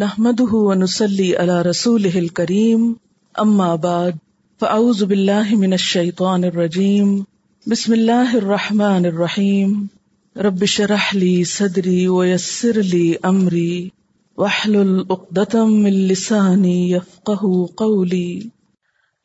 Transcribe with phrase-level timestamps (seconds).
[0.00, 2.96] نحمده ونسلي على رسوله الكريم.
[3.40, 4.16] أما بعد،
[4.58, 7.26] فأعوذ بالله من الشيطان الرجيم.
[7.66, 9.88] بسم الله الرحمن الرحيم.
[10.36, 13.92] رب شرح لي صدري ويسر لي أمري.
[14.36, 18.50] واحلل عقدة من لساني يفقه قولي.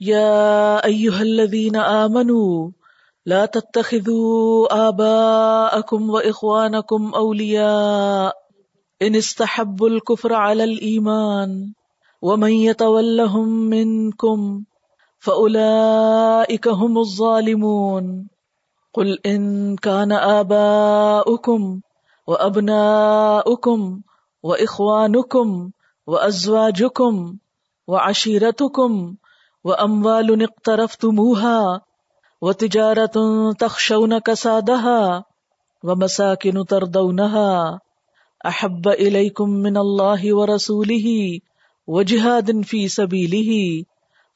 [0.01, 2.69] يا أيها الذين آمنوا،
[3.25, 8.42] لا تتخذوا آباءكم وإخوانكم أولياء.
[9.03, 11.73] إن استحبوا الكفر على الإيمان
[12.21, 14.63] ومن يتولهم منكم
[15.19, 18.27] فأولئك هم الظالمون
[18.93, 21.81] قل إن كان آباؤكم
[22.27, 24.01] وأبناؤكم
[24.43, 25.71] وإخوانكم
[26.07, 27.37] وأزواجكم
[27.87, 29.15] وعشيرتكم
[29.63, 31.81] وأموال اقترفتموها
[32.41, 33.17] وتجارة
[33.59, 35.25] تخشون كسادها
[35.83, 37.81] ومساكن ترضونها
[38.43, 41.37] احب الیکم من اللہ ورسولہ
[41.87, 43.83] وجہاد فی سبیلہ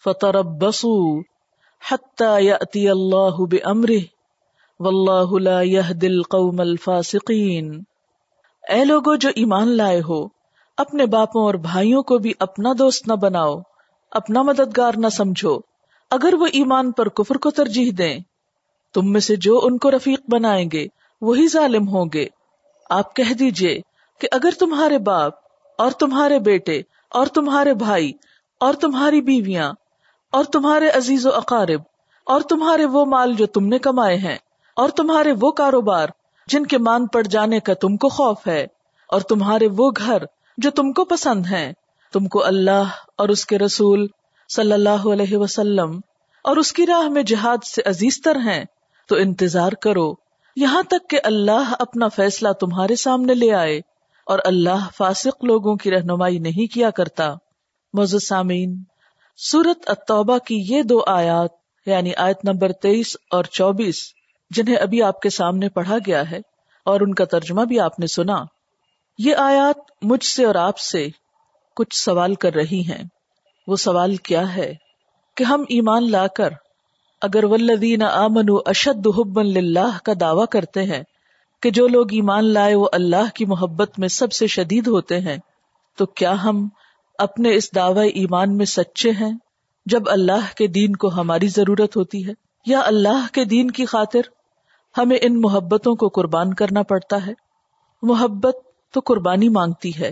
[0.04, 1.22] فتربصوا
[1.92, 4.00] حتى یأتی اللہ بامرہ
[4.80, 7.84] واللہ لا یهد القوم الفاسقین۔
[8.70, 10.28] اے لوگو جو ایمان لائے ہو،
[10.78, 13.60] اپنے باپوں اور بھائیوں کو بھی اپنا دوست نہ بناؤ،
[14.12, 15.60] اپنا مددگار نہ سمجھو۔
[16.12, 18.20] اگر وہ ایمان پر کفر کو ترجیح دیں،
[18.94, 20.88] تم میں سے جو ان کو رفیق بنائیں گے،
[21.22, 22.26] وہی ظالم ہوں گے۔
[22.90, 23.80] آپ کہہ دیجیے
[24.20, 25.34] کہ اگر تمہارے باپ
[25.78, 28.12] اور تمہارے بیٹے اور تمہارے بھائی
[28.60, 29.74] اور تمہاری بیویاں
[30.32, 31.82] اور تمہارے عزیز و اقارب
[32.24, 34.38] اور تمہارے وہ مال جو تم نے کمائے ہیں
[34.76, 36.08] اور تمہارے وہ کاروبار
[36.48, 38.68] جن کے مان پڑ جانے کا تم کو خوف ہے
[39.10, 40.24] اور تمہارے وہ گھر
[40.58, 41.74] جو تم کو پسند ہیں،
[42.14, 42.84] تم کو اللہ
[43.18, 44.08] اور اس کے رسول
[44.50, 46.00] صلی اللہ علیہ وسلم
[46.44, 48.64] اور اس کی راہ میں جہاد سے عزیز تر ہیں،
[49.10, 50.14] تو انتظار کرو،
[50.56, 53.82] یہاں تک کہ اللہ اپنا فیصلہ تمہارے سامنے لے آئے۔
[54.28, 57.34] اور اللہ فاسق لوگوں کی رہنمائی نہیں کیا کرتا۔
[57.94, 58.84] موزد سامعین
[59.38, 61.52] سورت التوبہ کی یہ دو آیات
[61.86, 63.96] یعنی آیت نمبر تیئیس اور چوبیس،
[64.50, 66.38] جنہیں ابھی آپ کے سامنے پڑھا گیا ہے
[66.86, 68.44] اور ان کا ترجمہ بھی آپ نے سنا۔
[69.18, 71.08] یہ آیات مجھ سے اور آپ سے
[71.76, 73.04] کچھ سوال کر رہی ہیں۔
[73.68, 74.74] وہ سوال کیا ہے؟
[75.36, 76.50] کہ ہم ایمان لا کر،
[77.22, 81.04] اگر ولدین آمن اشد حبن للہ کا دعویٰ کرتے ہیں
[81.64, 85.38] کہ جو لوگ ایمان لائے وہ اللہ کی محبت میں سب سے شدید ہوتے ہیں،
[85.98, 86.68] تو کیا ہم
[87.20, 89.32] اپنے اس دعوی ایمان میں سچے ہیں
[89.86, 92.34] جب اللہ کے دین کو ہماری ضرورت ہوتی ہے؟
[92.66, 94.30] یا اللہ کے دین کی خاطر
[94.96, 97.34] ہمیں ان محبتوں کو قربان کرنا پڑتا ہے؟
[98.04, 98.56] محبت
[98.94, 100.12] تو قربانی مانگتی ہے،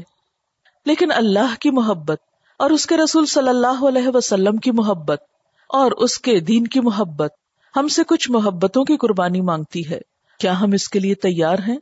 [0.85, 2.19] لیکن اللہ کی محبت
[2.59, 5.22] اور اس کے رسول صلی اللہ علیہ وسلم کی محبت
[5.69, 7.34] اور اس کے دین کی محبت
[7.73, 10.00] ہم سے کچھ محبتوں کی قربانی مانگتی ہے۔
[10.40, 11.78] کیا ہم اس کے لیے تیار ہیں؟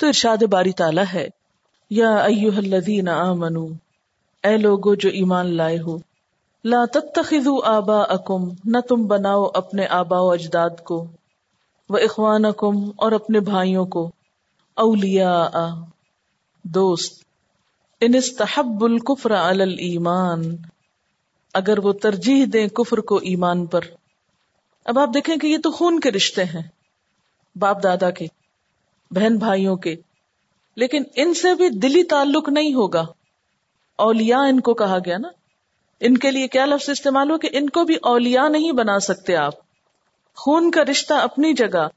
[0.00, 1.28] تو ارشاد باری تعالیٰ ہے،
[1.90, 3.66] یا ایوہ الذین آمنو
[4.44, 5.96] اے لوگو جو ایمان لائے ہو،
[6.64, 11.06] لا تتخذوا آباءکم، نہ تم بناؤ اپنے آبا و اجداد کو،
[11.88, 14.10] و اخوانکم اور اپنے بھائیوں کو،
[14.76, 15.68] اولیاء،
[16.64, 17.22] دوست،
[18.00, 20.56] ان استحب الکفر علی الایمان،
[21.54, 23.80] اگر وہ ترجیح دیں کفر کو ایمان پر۔
[24.84, 26.62] اب آپ دیکھیں کہ یہ تو خون کے رشتے ہیں۔
[27.56, 28.26] باپ دادا کے،
[29.10, 29.96] بہن بھائیوں کے۔
[30.76, 33.06] لیکن ان سے بھی دلی تعلق نہیں ہوگا۔
[33.96, 35.28] اولیاء ان کو کہا گیا نا۔
[36.00, 39.36] ان کے لیے کیا لفظ استعمال ہو کہ ان کو بھی اولیاء نہیں بنا سکتے
[39.36, 39.52] آپ۔
[40.36, 41.88] خون کا رشتہ اپنی جگہ،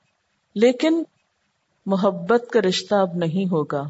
[0.56, 1.04] لیکن
[1.86, 3.84] محبت کا رشتہ اب نہیں ہوگا۔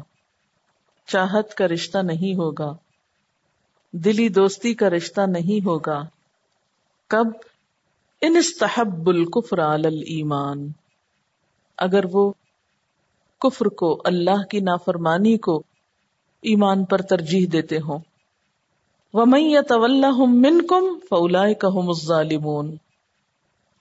[1.06, 2.76] چاہت کا رشتہ نہیں ہوگا۔
[3.92, 6.02] دلی دوستی کا رشتہ نہیں ہوگا۔
[7.06, 7.26] کب؟
[8.20, 10.68] ان استحب الکفر علی الایمان۔
[11.78, 12.32] اگر وہ
[13.40, 15.62] کفر کو، اللہ کی نافرمانی کو
[16.42, 17.98] ایمان پر ترجیح دیتے ہوں۔
[19.50, 21.52] یا طول من کم فولا
[22.06, 22.76] ظالمون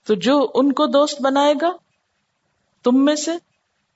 [0.03, 1.71] تو جو ان کو دوست بنائے گا،
[2.83, 3.31] تم میں سے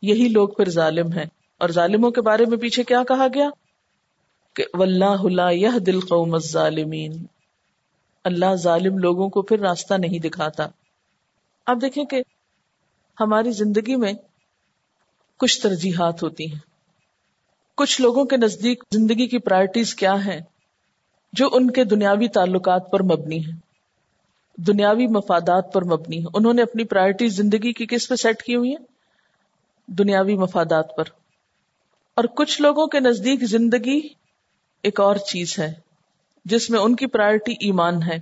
[0.01, 1.25] یہی لوگ پھر ظالم ہیں۔
[1.57, 3.49] اور ظالموں کے بارے میں پیچھے کیا کہا گیا؟
[4.55, 4.63] کہ
[5.51, 7.25] یہ دل قوم ظالمین
[8.23, 10.67] اللہ ظالم لوگوں کو پھر راستہ نہیں دکھاتا۔
[11.65, 12.21] اب دیکھیں کہ
[13.19, 14.13] ہماری زندگی میں
[15.37, 16.59] کچھ ترجیحات ہوتی ہیں۔
[17.75, 20.41] کچھ لوگوں کے نزدیک زندگی کی پرائرٹیز کیا ہیں
[21.33, 23.57] جو ان کے دنیاوی تعلقات پر مبنی ہیں۔
[24.57, 28.55] دنیاوی مفادات پر مبنی ہے انہوں نے اپنی پرائرٹیز زندگی کی کس پہ سیٹ کی
[28.55, 28.85] ہوئی ہیں؟
[29.87, 31.03] دنیاوی مفادات پر۔
[32.15, 33.99] اور کچھ لوگوں کے نزدیک زندگی
[34.83, 35.73] ایک اور چیز ہے
[36.45, 38.17] جس میں ان کی پرائرٹی ایمان ہے۔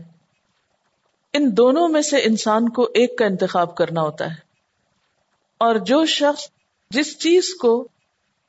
[1.33, 4.48] ان دونوں میں سے انسان کو ایک کا انتخاب کرنا ہوتا ہے۔
[5.59, 6.47] اور جو شخص
[6.91, 7.87] جس چیز کو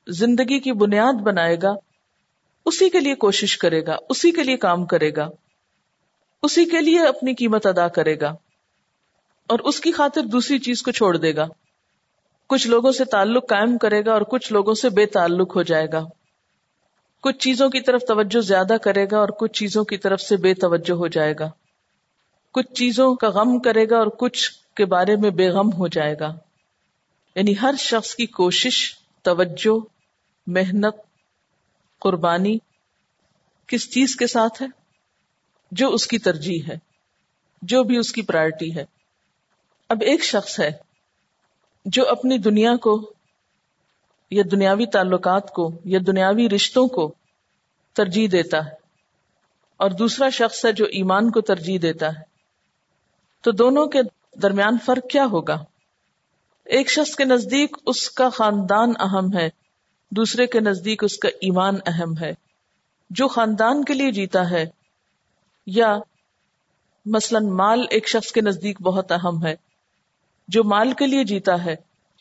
[0.06, 1.72] زندگی کی بنیاد بنائے گا،
[2.66, 5.28] اسی کے لیے کوشش کرے گا، اسی کے لیے کام کرے گا،
[6.42, 8.34] اسی کے لیے اپنی قیمت ادا کرے گا،
[9.48, 11.46] اور اس کی خاطر دوسری چیز کو چھوڑ دے گا۔
[12.46, 15.86] کچھ لوگوں سے تعلق قائم کرے گا اور کچھ لوگوں سے بے تعلق ہو جائے
[15.92, 16.04] گا۔
[17.22, 20.54] کچھ چیزوں کی طرف توجہ زیادہ کرے گا اور کچھ چیزوں کی طرف سے بے
[20.54, 21.50] توجہ ہو جائے گا۔
[22.50, 26.14] کچھ چیزوں کا غم کرے گا اور کچھ کے بارے میں بے غم ہو جائے
[26.20, 26.32] گا۔
[27.34, 29.78] یعنی ہر شخص کی کوشش، توجہ،
[30.46, 30.96] محنت،
[31.98, 32.58] قربانی
[33.66, 34.66] کس چیز کے ساتھ ہے؟
[35.72, 36.78] جو اس کی ترجیح ہے،
[37.62, 38.84] جو بھی اس کی پرائرٹی ہے۔
[39.88, 40.70] اب ایک شخص ہے
[41.84, 43.12] جو اپنی دنیا کو
[44.30, 47.14] یا دنیاوی تعلقات کو یا دنیاوی رشتوں کو
[47.92, 48.70] ترجیح دیتا ہے
[49.76, 52.22] اور دوسرا شخص ہے جو ایمان کو ترجیح دیتا ہے۔
[53.40, 53.98] تو دونوں کے
[54.42, 55.64] درمیان فرق کیا ہوگا؟
[56.70, 59.48] ایک شخص کے نزدیک اس کا خاندان اہم ہے،
[60.10, 62.32] دوسرے کے نزدیک اس کا ایمان اہم ہے۔
[63.10, 64.66] جو خاندان کے لیے جیتا ہے،
[65.66, 65.98] یا
[67.06, 69.56] مثلا مال ایک شخص کے نزدیک بہت اہم ہے۔
[70.48, 71.72] جو مال کے لیے جیتا ہے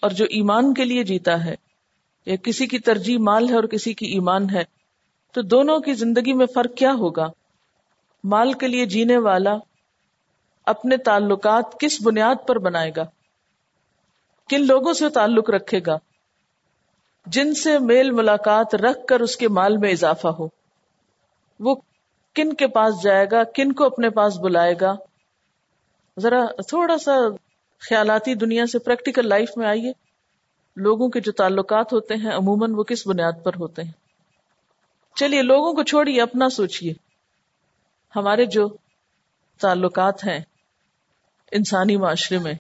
[0.02, 1.56] اور جو ایمان کے لیے جیتا ہے،
[2.26, 4.64] یا کسی کی ترجیح مال ہے اور کسی کی ایمان ہے،
[5.32, 7.28] تو دونوں کی زندگی میں فرق کیا ہوگا؟
[8.24, 9.58] مال کے لیے جینے والا
[10.66, 13.06] اپنے تعلقات کس بنیاد پر بنائے گا؟
[14.50, 15.98] کن لوگوں سے تعلق رکھے گا
[17.28, 20.48] جن سے میل ملاقات رکھ کر اس کے مال میں اضافہ ہو
[21.60, 21.76] وہ
[22.36, 24.94] کن کے پاس جائے گا کن کو اپنے پاس بلائے گا
[26.18, 27.12] ذرا تھوڑا سا
[27.82, 29.92] خیالاتی دنیا سے پریکٹیکل لائف میں آئیے
[30.78, 33.92] لوگوں کے جو تعلقات ہوتے ہیں عموماً وہ کس بنیاد پر ہوتے ہیں
[35.18, 36.94] چلیے لوگوں کو چھوڑیے اپنا سوچئے
[38.14, 38.68] ہمارے جو
[39.60, 40.40] تعلقات ہیں
[41.52, 42.54] انسانی معاشرے میں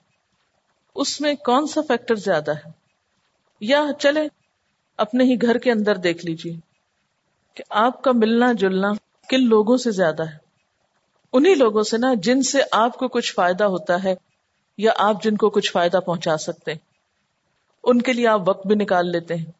[0.99, 2.71] اس میں کون سا فیکٹر زیادہ ہے؟
[3.61, 4.21] یا چلے
[4.97, 6.53] اپنے ہی گھر کے اندر دیکھ لیجیے
[7.53, 8.91] کہ آپ کا ملنا جلنا
[9.29, 10.37] کن لوگوں سے زیادہ ہے۔
[11.33, 14.15] انہی لوگوں سے نا جن سے آپ کو کچھ فائدہ ہوتا ہے
[14.77, 16.79] یا آپ جن کو کچھ فائدہ پہنچا سکتے ہیں۔
[17.83, 19.51] ان کے لیے آپ وقت بھی نکال لیتے ہیں۔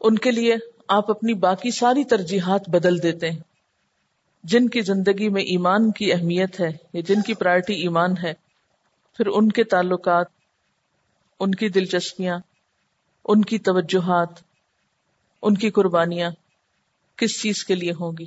[0.00, 0.54] ان کے لیے
[0.88, 3.38] آپ اپنی باقی ساری ترجیحات بدل دیتے ہیں۔
[4.44, 8.32] جن کی زندگی میں ایمان کی اہمیت ہے یا جن کی پرائرٹی ایمان ہے،
[9.16, 10.37] پھر ان کے تعلقات
[11.40, 12.38] ان کی دلچسپیاں،
[13.24, 14.28] ان کی توجہات،
[15.42, 16.30] ان کی قربانیاں
[17.16, 18.26] کس چیز کے لیے ہوں گی؟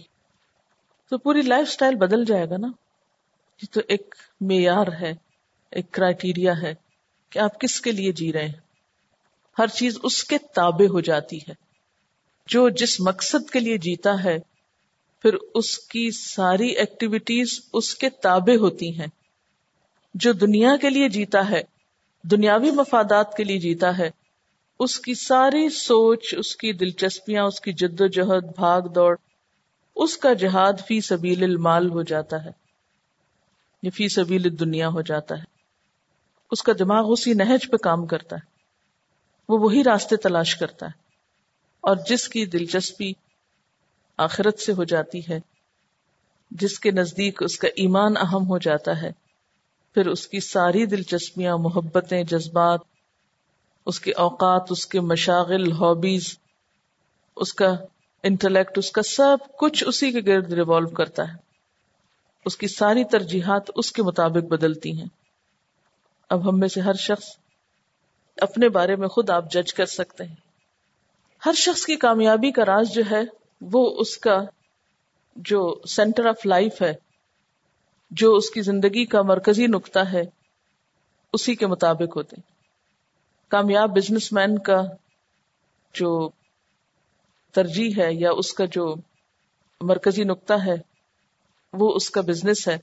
[1.10, 2.68] تو پوری لائف سٹائل بدل جائے گا نا؟
[3.62, 5.14] یہ تو ایک معیار ہے،
[5.72, 6.74] ایک کرائٹیریا ہے
[7.30, 8.60] کہ آپ کس کے لیے جی رہے ہیں۔
[9.60, 11.54] ہر چیز اس کے تابع ہو جاتی ہے۔
[12.48, 14.40] جو جس مقصد کے لیے جیتا ہے،
[15.22, 19.08] پھر اس کی ساری ایکٹیویٹیز اس کے تابع ہوتی ہیں۔
[20.14, 21.71] جو دنیا کے لیے جیتا ہے
[22.24, 24.10] دنیاوی مفادات کے لیے جیتا ہے۔
[24.80, 29.16] اس کی ساری سوچ، اس کی دلچسپیاں، اس کی جد و جہد بھاگ دوڑ،
[29.96, 32.52] اس کا جہاد فی سبیل المال ہو جاتا ہے۔
[33.84, 35.44] یہ فی سبیل دنیا ہو جاتا ہے۔
[36.52, 38.52] اس کا دماغ اسی نہج پہ کام کرتا ہے۔
[39.50, 40.92] وہ وہی راستے تلاش کرتا ہے۔
[41.82, 43.14] اور جس کی دلچسپی
[44.18, 45.40] آخرت سے ہو جاتی ہے،
[46.52, 49.12] جس کے نزدیک اس کا ایمان اہم ہو جاتا ہے
[49.94, 52.80] پھر اس کی ساری دلچسپیاں، محبتیں، جذبات،
[53.86, 56.38] اس کے اوقات، اس کے مشاغل ہابیز
[57.36, 57.76] اس کا
[58.24, 61.38] انٹلیکٹ اس کا سب کچھ اسی کے گرد ریوالو کرتا ہے۔
[62.46, 65.08] اس کی ساری ترجیحات اس کے مطابق بدلتی ہیں۔
[66.30, 67.26] اب ہم میں سے ہر شخص
[68.38, 70.36] اپنے بارے میں خود آپ جج کر سکتے ہیں۔
[71.46, 73.22] ہر شخص کی کامیابی کا راز جو ہے،
[73.62, 74.44] وہ اس کا
[75.36, 77.11] جو سینٹر آف لائف ہے
[78.12, 80.22] جو اس کی زندگی کا مرکزی نقطہ ہے،
[81.34, 82.52] اسی کے مطابق ہوتے ہیں۔
[83.52, 84.82] کامیاب بزنس مین کا
[85.94, 86.30] جو
[87.52, 88.96] ترجیح ہے یا اس کا جو
[89.82, 90.74] مرکزی نقطہ ہے،
[91.74, 92.78] وہ اس کا بزنس ہے۔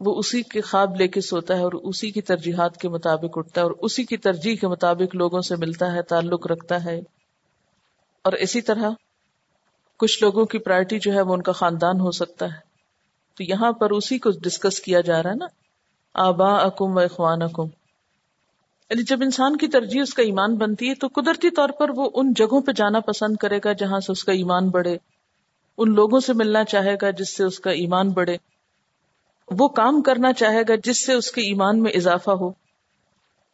[0.00, 3.60] وہ اسی کے خواب لے کے سوتا ہے اور اسی کی ترجیحات کے مطابق اٹھتا
[3.60, 6.98] ہے اور اسی کی ترجیح کے مطابق لوگوں سے ملتا ہے، تعلق رکھتا ہے۔
[8.22, 8.90] اور اسی طرح
[9.96, 12.73] کچھ لوگوں کی پرائرٹی جو ہے، وہ ان کا خاندان ہو سکتا ہے۔
[13.36, 15.46] تو یہاں پر اسی کو ڈسکس کیا جا رہا ہے نا؟
[16.14, 17.66] آبا اکم و اخوان اکم
[18.90, 22.10] یعنی جب انسان کی ترجیح اس کا ایمان بنتی ہے تو قدرتی طور پر وہ
[22.14, 24.96] ان جگہوں پہ جانا پسند کرے گا جہاں سے اس کا ایمان بڑھے۔
[25.78, 28.36] ان لوگوں سے ملنا چاہے گا جس سے اس کا ایمان بڑھے۔
[29.50, 32.48] وہ کام کرنا چاہے گا جس سے اس کے ایمان میں اضافہ ہو۔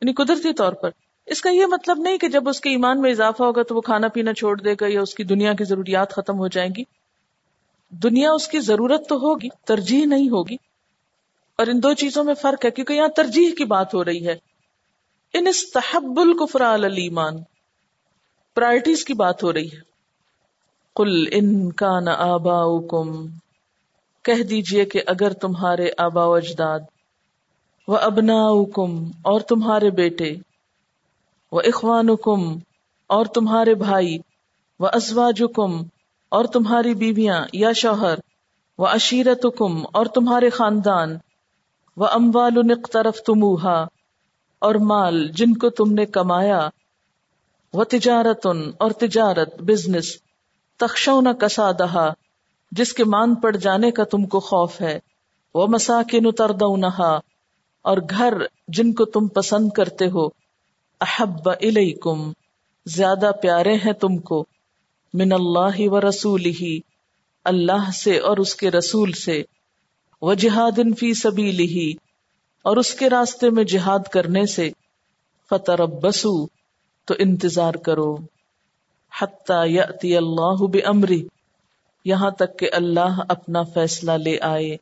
[0.00, 0.90] یعنی قدرتی طور پر۔
[1.26, 3.80] اس کا یہ مطلب نہیں کہ جب اس کے ایمان میں اضافہ ہوگا تو وہ
[3.80, 7.00] کھانا پینا چھوڑ دے گا یا اس کی دنیا کی ضروریات ختم ہو جائیں گی۔
[7.90, 10.56] دنیا اس کی ضرورت تو ہوگی، ترجیح نہیں ہوگی۔
[11.59, 14.37] اور ان دو چیزوں میں فرق ہے، کیونکہ یہاں ترجیح کی بات ہو رہی ہے۔
[15.35, 17.37] ان استحب القفرا المان
[18.54, 19.90] پرائرٹیز کی بات ہو رہی ہے۔
[20.97, 22.80] کل ان کا نہ آبا
[24.25, 26.80] کہہ دیجیے کہ اگر تمہارے آبا و اجداد
[27.88, 28.42] و ابنا
[29.23, 30.35] اور تمہارے بیٹے
[31.52, 32.09] و اخوان
[33.06, 34.18] اور تمہارے بھائی
[34.80, 35.42] و ازواج
[36.32, 38.18] اور تمہاری بیویاں، یا شوہر،
[38.78, 39.46] و عشیرت
[39.92, 41.16] اور تمہارے خاندان،
[41.96, 43.78] و اموال طرف تموہا
[44.62, 46.68] اور مال جن کو تم نے کمایا
[47.75, 48.46] وہ تجارت
[48.78, 50.16] اور تجارت، بزنس
[50.80, 52.08] تخشو نہ کسا دہا
[52.72, 54.99] جس کے مان پڑ جانے کا تم کو خوف ہے
[55.54, 56.50] وہ مساکن اتر
[57.84, 58.34] اور گھر
[58.68, 60.26] جن کو تم پسند کرتے ہو،
[61.00, 62.30] احب الیکم،
[62.87, 64.44] زیادہ پیارے ہیں تم کو۔
[65.14, 66.79] من اللہ و رسول ہی
[67.45, 69.43] اللہ سے اور اس کے رسول سے
[70.23, 71.90] وہ جہاد فی سبیلی ہی
[72.64, 74.69] اور اس کے راستے میں جہاد کرنے سے
[75.50, 76.35] فتح بسو
[77.09, 78.17] تو انتظار کرو۔
[79.12, 81.23] حتی اللہ بمری
[82.05, 84.76] یہاں تک کہ اللہ اپنا فیصلہ لے آئے۔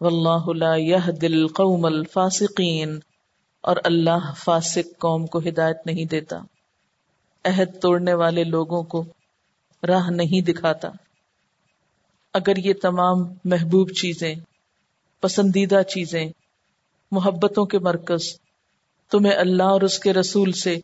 [0.00, 2.98] واللہ لا يهدي القوم الفاسقین،
[3.60, 6.38] اور اللہ فاسق قوم کو ہدایت نہیں دیتا۔
[7.44, 9.04] عہد توڑنے والے لوگوں کو
[9.82, 10.88] راہ نہیں دکھاتا۔
[12.34, 14.34] اگر یہ تمام محبوب چیزیں،
[15.20, 16.28] پسندیدہ چیزیں،
[17.10, 18.40] محبتوں کے مرکز،
[19.10, 20.80] تمہیں اللہ اور اس کے رسول سے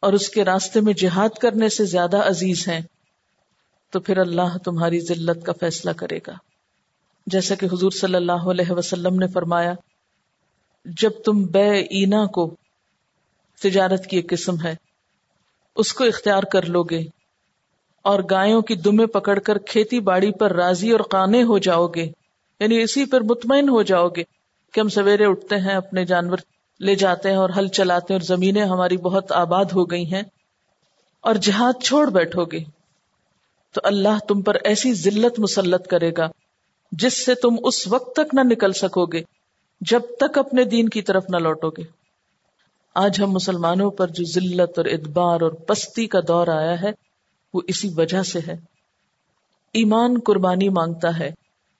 [0.00, 2.80] اور اس کے راستے میں جہاد کرنے سے زیادہ عزیز ہیں،
[3.90, 6.32] تو پھر اللہ تمہاری ذلت کا فیصلہ کرے گا۔
[7.26, 9.72] جیسا کہ حضور صلی اللہ علیہ وسلم نے فرمایا،
[10.84, 12.56] جب تم بے اینا کو
[13.62, 14.74] تجارت کی ایک قسم ہے،
[15.74, 17.19] اس کو اختیار کر لو گے
[18.02, 22.12] اور گایوں کی دمے پکڑ کر کھیتی باڑی پر راضی اور قانے ہو جاؤ گے۔
[22.60, 24.22] یعنی اسی پر مطمئن ہو جاؤ گے
[24.74, 26.38] کہ ہم سویرے اٹھتے ہیں، اپنے جانور
[26.80, 30.22] لے جاتے ہیں اور ہل چلاتے ہیں اور زمینیں ہماری بہت آباد ہو گئی ہیں
[31.20, 32.58] اور جہاد چھوڑ بیٹھو گے۔
[33.74, 36.28] تو اللہ تم پر ایسی ذلت مسلط کرے گا
[36.92, 39.22] جس سے تم اس وقت تک نہ نکل سکو گے،
[39.80, 41.82] جب تک اپنے دین کی طرف نہ لوٹو گے۔
[42.94, 47.09] آج ہم مسلمانوں پر جو ذلت اور ادبار اور پستی کا دور آیا ہے
[47.54, 48.56] وہ اسی وجہ سے ہے۔
[49.72, 51.30] ایمان قربانی مانگتا ہے۔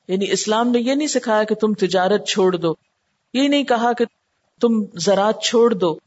[0.08, 2.74] یعنی اسلام نے یہ نہیں سکھایا کہ تم تجارت چھوڑ دو۔
[3.34, 4.04] یہ نہیں کہا کہ
[4.60, 5.98] تم زراعت چھوڑ دو۔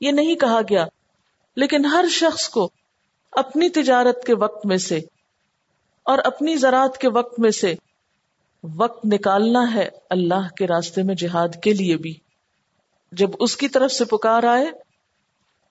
[0.00, 0.86] یہ نہیں کہا گیا۔
[1.56, 2.70] لیکن ہر شخص کو
[3.32, 5.00] اپنی تجارت کے وقت میں سے
[6.02, 7.74] اور اپنی زراعت کے وقت میں سے
[8.76, 12.14] وقت نکالنا ہے اللہ کے راستے میں جہاد کے لیے بھی۔
[13.12, 14.66] جب اس کی طرف سے پکار آئے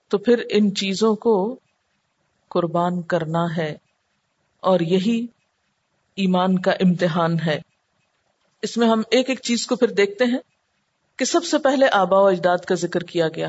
[0.08, 1.60] تو پھر ان چیزوں کو
[2.52, 3.76] قربان کرنا ہے
[4.60, 5.26] اور یہی
[6.16, 7.60] ایمان کا امتحان ہے۔
[8.62, 10.38] اس میں ہم ایک ایک چیز کو پھر دیکھتے ہیں
[11.16, 13.48] کہ سب سے پہلے آبا و اجداد کا ذکر کیا گیا۔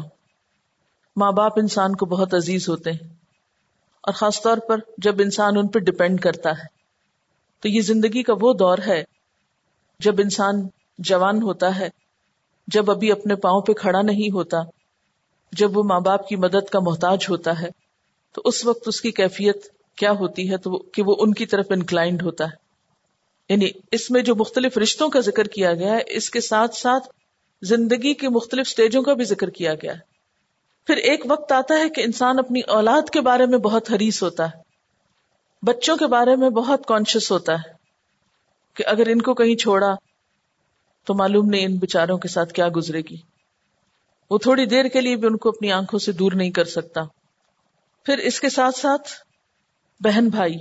[1.16, 3.14] ماں باپ انسان کو بہت عزیز ہوتے ہیں
[4.02, 6.66] اور خاص طور پر جب انسان ان پہ ڈپینڈ کرتا ہے۔
[7.62, 9.04] تو یہ زندگی کا وہ دور ہے
[10.00, 10.68] جب انسان
[10.98, 11.90] جوان ہوتا ہے،
[12.68, 14.58] جب ابھی اپنے پاؤں پہ کھڑا نہیں ہوتا،
[15.52, 17.83] جب وہ ماں باپ کی مدد کا محتاج ہوتا ہے۔
[18.34, 19.58] تو اس وقت اس کی کیفیت
[19.98, 22.64] کیا ہوتی ہے تو کہ وہ ان کی طرف انکلائنڈ ہوتا ہے۔
[23.50, 27.10] یعنی اس میں جو مختلف رشتوں کا ذکر کیا گیا ہے، اس کے ساتھ ساتھ
[27.62, 30.00] زندگی کے مختلف سٹیجوں کا بھی ذکر کیا گیا ہے۔
[30.88, 34.48] پھر ایک وقت آتا ہے کہ انسان اپنی اولاد کے بارے میں بہت حریص ہوتا
[34.48, 34.64] ہے۔
[35.66, 37.74] بچوں کے بارے میں بہت کانشیس ہوتا ہے
[38.74, 39.96] کہ اگر ان کو کہیں چھوڑا
[41.06, 43.16] تو معلوم نہیں ان بچاروں کے ساتھ کیا گزرے گی۔
[44.30, 47.02] وہ تھوڑی دیر کے لیے بھی ان کو اپنی آنکھوں سے دور نہیں کر سکتا۔
[48.06, 49.10] پھر اس کے ساتھ ساتھ
[50.00, 50.56] بہن بھائی۔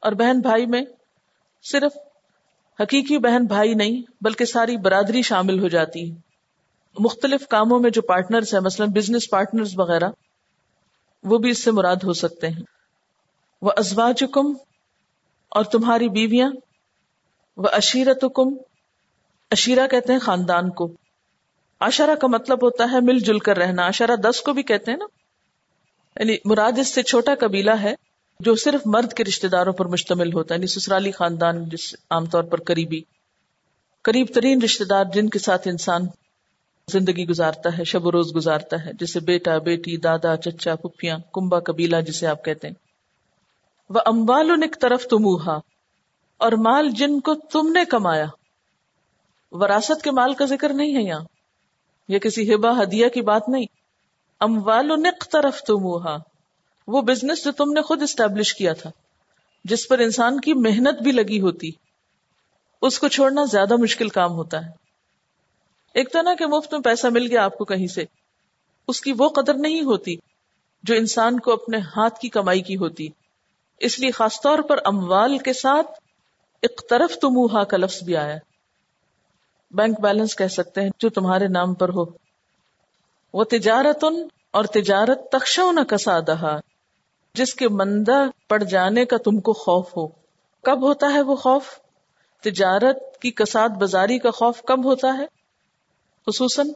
[0.00, 0.82] اور بہن بھائی میں
[1.72, 1.92] صرف
[2.80, 6.16] حقیقی بہن بھائی نہیں، بلکہ ساری برادری شامل ہو جاتی۔ ہے
[6.98, 10.08] مختلف کاموں میں جو پارٹنرز ہیں، مثلا بزنس پارٹنرز وغیرہ،
[11.24, 12.62] وہ بھی اس سے مراد ہو سکتے ہیں۔
[13.62, 14.24] وہ ازواج
[15.48, 16.50] اور تمہاری بیویاں،
[17.56, 18.56] وہ اشیرت کم
[19.50, 20.92] اشیرا کہتے ہیں خاندان کو۔
[21.80, 24.98] اشارہ کا مطلب ہوتا ہے مل جل کر رہنا اشارہ دس کو بھی کہتے ہیں
[24.98, 25.17] نا۔
[26.18, 27.94] یعنی مراد اس سے چھوٹا قبیلہ ہے
[28.40, 32.26] جو صرف مرد کے رشتے داروں پر مشتمل ہوتا ہے یعنی سسرالی خاندان جس عام
[32.26, 33.00] طور پر قریبی،
[34.02, 36.02] قریب ترین رشتے دار جن کے ساتھ انسان
[36.90, 41.60] زندگی گزارتا ہے، شب و روز گزارتا ہے، جیسے بیٹا، بیٹی، دادا، چچا پپیاں کمبا
[41.60, 42.74] قبیلہ جسے آپ کہتے ہیں۔
[43.90, 45.58] وہ امبال طرف تمہا
[46.36, 48.26] اور مال جن کو تم نے کمایا۔
[49.50, 51.24] وراثت کے مال کا ذکر نہیں ہے یہاں۔
[52.08, 53.66] یہ کسی ہبا ہدیہ کی بات نہیں۔
[54.40, 54.90] اموال
[55.32, 56.16] طرف تمہا
[56.86, 58.90] وہ بزنس جو تم نے خود اسٹیبلش کیا تھا،
[59.64, 61.70] جس پر انسان کی محنت بھی لگی ہوتی،
[62.82, 64.70] اس کو چھوڑنا زیادہ مشکل کام ہوتا ہے۔
[65.94, 68.04] ایک تو نا کہ مفت میں پیسہ مل گیا آپ کو کہیں سے،
[68.88, 70.16] اس کی وہ قدر نہیں ہوتی
[70.82, 73.08] جو انسان کو اپنے ہاتھ کی کمائی کی ہوتی۔
[73.78, 75.90] اس لیے خاص طور پر اموال کے ساتھ
[76.62, 78.36] اقترف تموہا کا لفظ بھی آیا۔
[79.70, 82.27] بینک بیلنس کہہ سکتے ہیں، جو تمہارے نام پر ہو۔
[83.34, 84.04] وہ تجارت
[84.52, 86.60] اور تجارت تخشو نہ کسا دہا
[87.34, 90.08] جس کے مندہ پڑ جانے کا تم کو خوف ہو۔
[90.62, 91.64] کب ہوتا ہے وہ خوف؟
[92.42, 95.26] تجارت کی کساد بازاری کا خوف کب ہوتا ہے؟
[96.26, 96.68] خصوصاً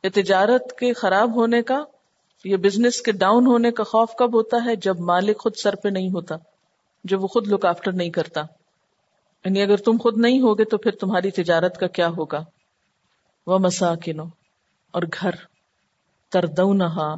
[0.00, 1.84] تجارت کے خراب ہونے کا،
[2.44, 5.88] یہ بزنس کے ڈاؤن ہونے کا خوف کب ہوتا ہے؟ جب مالک خود سر پہ
[5.88, 6.34] نہیں ہوتا
[7.04, 8.40] جب وہ خود لک آفٹر نہیں کرتا۔
[9.44, 12.44] یعنی اگر تم خود نہیں ہوگے تو پھر تمہاری تجارت کا کیا ہوگا؟
[13.46, 14.24] وہ مساکنو
[14.92, 15.30] اور گھر۔
[16.32, 17.14] تردونہا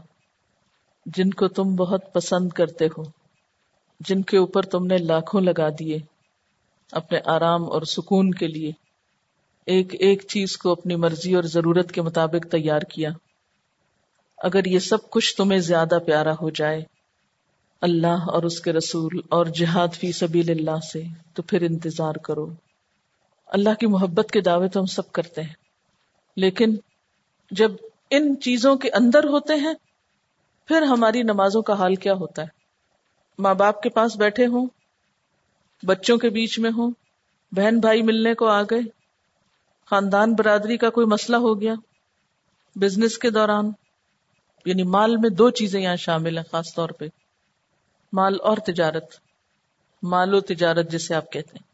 [1.07, 3.03] جن کو تم بہت پسند کرتے ہو،
[4.00, 5.99] جن کے اوپر تم نے لاکھوں لگا دیے
[6.93, 8.71] اپنے آرام اور سکون کے لیے،
[9.67, 13.11] ایک ایک چیز کو اپنی مرضی اور ضرورت کے مطابق تیار کیا۔
[14.38, 16.83] اگر یہ سب کچھ تمہیں زیادہ پیارا ہو جائے،
[17.83, 21.03] اللہ اور اس کے رسول اور جہاد فی سبیل اللہ سے،
[21.35, 22.47] تو پھر انتظار کرو۔
[23.47, 25.55] اللہ کی محبت کے دعوے تو ہم سب کرتے ہیں،
[26.37, 26.77] لیکن
[27.50, 27.73] جب
[28.11, 29.75] ان چیزوں کے اندر ہوتے ہیں،
[30.67, 32.47] پھر ہماری نمازوں کا حال کیا ہوتا ہے؟
[33.38, 34.67] ماں باپ کے پاس بیٹھے ہوں،
[35.83, 36.91] بچوں کے بیچ میں ہوں،
[37.53, 38.81] بہن بھائی ملنے کو آ گئے،
[39.91, 41.75] خاندان برادری کا کوئی مسئلہ ہو گیا،
[42.77, 43.71] بزنس کے دوران
[44.65, 47.07] یعنی مال میں دو چیزیں یہاں شامل ہیں خاص طور پہ،
[48.12, 49.15] مال اور تجارت،
[50.03, 51.69] مال و تجارت جسے آپ کہتے ہیں۔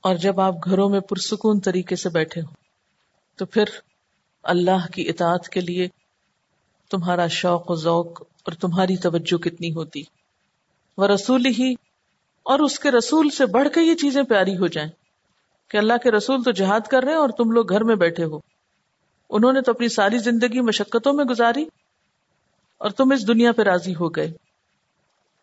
[0.00, 2.52] اور جب آپ گھروں میں پرسکون طریقے سے بیٹھے ہو
[3.36, 3.64] تو پھر
[4.46, 5.88] اللہ کی اطاعت کے لیے
[6.90, 10.02] تمہارا شوق و ذوق اور تمہاری توجہ کتنی ہوتی۔
[10.98, 11.74] وہ رسول ہی
[12.42, 14.90] اور اس کے رسول سے بڑھ کے یہ چیزیں پیاری ہو جائیں
[15.70, 18.24] کہ اللہ کے رسول تو جہاد کر رہے ہیں اور تم لوگ گھر میں بیٹھے
[18.24, 18.38] ہو۔
[19.30, 21.64] انہوں نے تو اپنی ساری زندگی مشقتوں میں گزاری
[22.78, 24.32] اور تم اس دنیا پہ راضی ہو گئے۔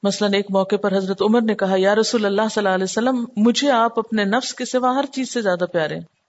[0.04, 3.26] مثلاً ایک موقع پر حضرت عمر نے کہا، یا رسول اللہ صلی اللہ علیہ وسلم،
[3.38, 6.23] مجھے آپ اپنے نفس کے سوا ہر چیز سے زیادہ پیارے ہیں۔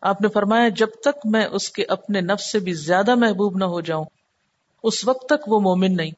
[0.00, 3.64] آپ نے فرمایا، جب تک میں اس کے اپنے نفس سے بھی زیادہ محبوب نہ
[3.64, 4.04] ہو جاؤں،
[4.82, 6.10] اس وقت تک وہ مومن نہیں۔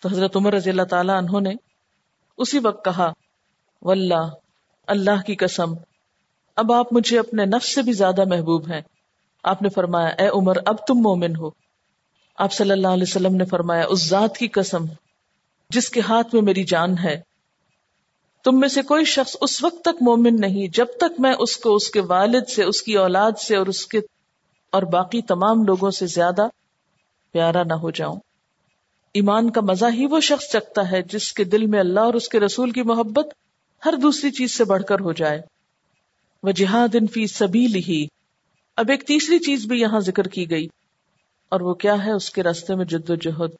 [0.00, 1.50] تو حضرت عمر رضی اللہ تعالیٰ انہوں نے
[2.38, 3.12] اسی وقت کہا،
[3.82, 4.28] واللہ،
[4.86, 5.74] اللہ کی قسم،
[6.56, 8.80] اب آپ مجھے اپنے نفس سے بھی زیادہ محبوب ہیں۔
[9.44, 11.50] آپ نے فرمایا، اے عمر، اب تم مومن ہو۔
[12.38, 14.84] آپ صلی اللہ علیہ وسلم نے فرمایا، اس ذات کی قسم،
[15.70, 17.29] جس کے ہاتھ میں میری جان ہے
[18.44, 21.74] تم میں سے کوئی شخص اس وقت تک مومن نہیں جب تک میں اس کو
[21.74, 24.00] اس کے والد سے، اس کی اولاد سے اور اس کے
[24.70, 26.46] اور باقی تمام لوگوں سے زیادہ
[27.32, 28.16] پیارا نہ ہو جاؤں۔
[29.14, 32.28] ایمان کا مزہ ہی وہ شخص چکتا ہے جس کے دل میں اللہ اور اس
[32.28, 33.26] کے رسول کی محبت
[33.86, 35.40] ہر دوسری چیز سے بڑھ کر ہو جائے۔
[36.42, 38.06] وہ جہاد ان فی سبھی لی
[38.76, 40.66] اب ایک تیسری چیز بھی یہاں ذکر کی گئی۔
[41.48, 43.50] اور وہ کیا ہے؟ اس کے راستے میں جد و جہد۔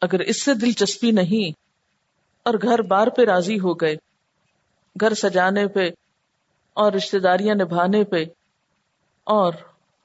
[0.00, 1.69] اگر اس سے دلچسپی نہیں
[2.42, 3.96] اور گھر بار پہ راضی ہو گئے۔
[5.00, 5.90] گھر سجانے پہ
[6.72, 8.24] اور رشتے داریاں نبھانے پہ
[9.24, 9.52] اور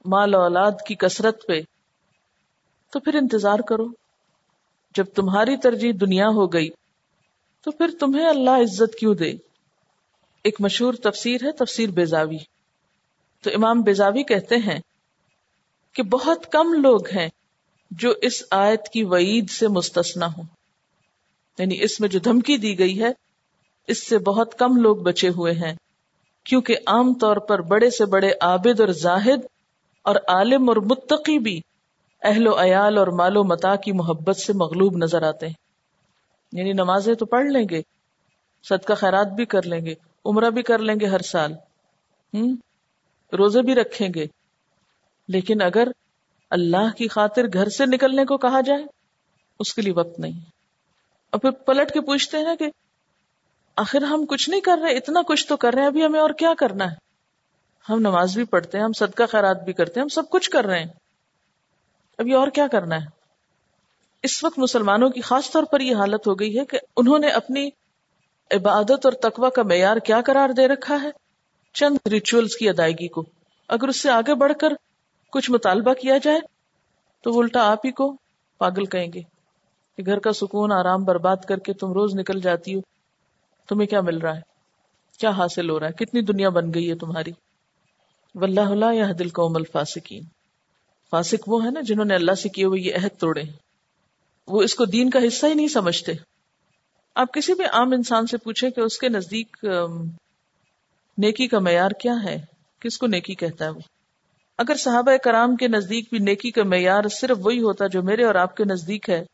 [0.04, 1.60] مال اولاد کی کثرت پہ۔
[2.92, 3.86] تو پھر انتظار کرو۔
[4.94, 6.68] جب تمہاری ترجیح دنیا ہو گئی،
[7.60, 9.32] تو پھر تمہیں اللہ عزت کیوں دے؟
[10.44, 12.38] ایک مشہور تفسیر ہے، تفسیر بیزاوی
[13.42, 14.78] تو امام بیزاوی کہتے ہیں
[15.92, 17.28] کہ بہت کم لوگ ہیں
[17.90, 20.55] جو اس آیت کی وعید سے مستثنا ہوں۔
[21.58, 23.08] یعنی اس میں جو دھمکی دی گئی ہے،
[23.88, 25.74] اس سے بہت کم لوگ بچے ہوئے ہیں،
[26.44, 29.46] کیونکہ عام طور پر بڑے سے بڑے عابد اور زاہد
[30.04, 31.60] اور عالم اور متقی بھی
[32.22, 35.54] اہل و عیال اور مال و متا کی محبت سے مغلوب نظر آتے ہیں۔
[36.52, 37.82] یعنی نمازیں تو پڑھ لیں گے،
[38.62, 41.52] صدقہ خیرات بھی کر لیں گے، عمرہ بھی کر لیں گے ہر سال۔
[42.34, 42.56] ہوں
[43.32, 44.26] روزے بھی رکھیں گے۔
[45.28, 45.88] لیکن اگر
[46.50, 48.84] اللہ کی خاطر گھر سے نکلنے کو کہا جائے،
[49.58, 50.55] اس کے لیے وقت نہیں۔
[51.30, 52.66] اور پھر پلٹ کے پوچھتے ہیں کہ
[53.76, 56.30] آخر ہم کچھ نہیں کر رہے، اتنا کچھ تو کر رہے ہیں، ابھی ہمیں اور
[56.30, 56.96] کیا کرنا ہے؟
[57.88, 60.64] ہم نماز بھی پڑھتے ہیں، ہم صدقہ خیرات بھی کرتے ہیں، ہم سب کچھ کر
[60.64, 60.86] رہے ہیں۔
[62.18, 63.06] ابھی اور کیا کرنا ہے؟
[64.22, 67.28] اس وقت مسلمانوں کی خاص طور پر یہ حالت ہو گئی ہے کہ انہوں نے
[67.28, 67.68] اپنی
[68.50, 71.10] عبادت اور تقوی کا معیار کیا قرار دے رکھا ہے؟
[71.72, 73.24] چند ریچولس کی ادائیگی کو۔
[73.68, 74.68] اگر اس سے آگے بڑھ کر
[75.32, 76.40] کچھ مطالبہ کیا جائے،
[77.22, 78.16] تو وہ الٹا آپ ہی کو
[78.58, 79.35] پاگل کہیں گے۔
[79.96, 82.80] کہ گھر کا سکون، آرام، برباد کر کے تم روز نکل جاتی ہو،
[83.68, 84.40] تمہیں کیا مل رہا ہے؟
[85.18, 87.30] کیا حاصل ہو رہا ہے؟ کتنی دنیا بن گئی ہے تمہاری؟
[88.34, 90.22] واللہ لا یا دل قوم الفاسقین۔
[91.10, 93.42] فاسق وہ ہے نا جنہوں نے اللہ سے کیے ہوئے یہ عہد توڑے
[94.48, 96.12] وہ اس کو دین کا حصہ ہی نہیں سمجھتے۔
[97.14, 99.56] آپ کسی بھی عام انسان سے پوچھیں کہ اس کے نزدیک
[101.18, 102.44] نیکی کا معیار کیا ہے؟
[102.80, 103.80] کس کو نیکی کہتا ہے وہ؟
[104.58, 108.34] اگر صحابہ کرام کے نزدیک بھی نیکی کا معیار صرف وہی ہوتا جو میرے اور
[108.34, 109.24] آپ کے نزدیک ہے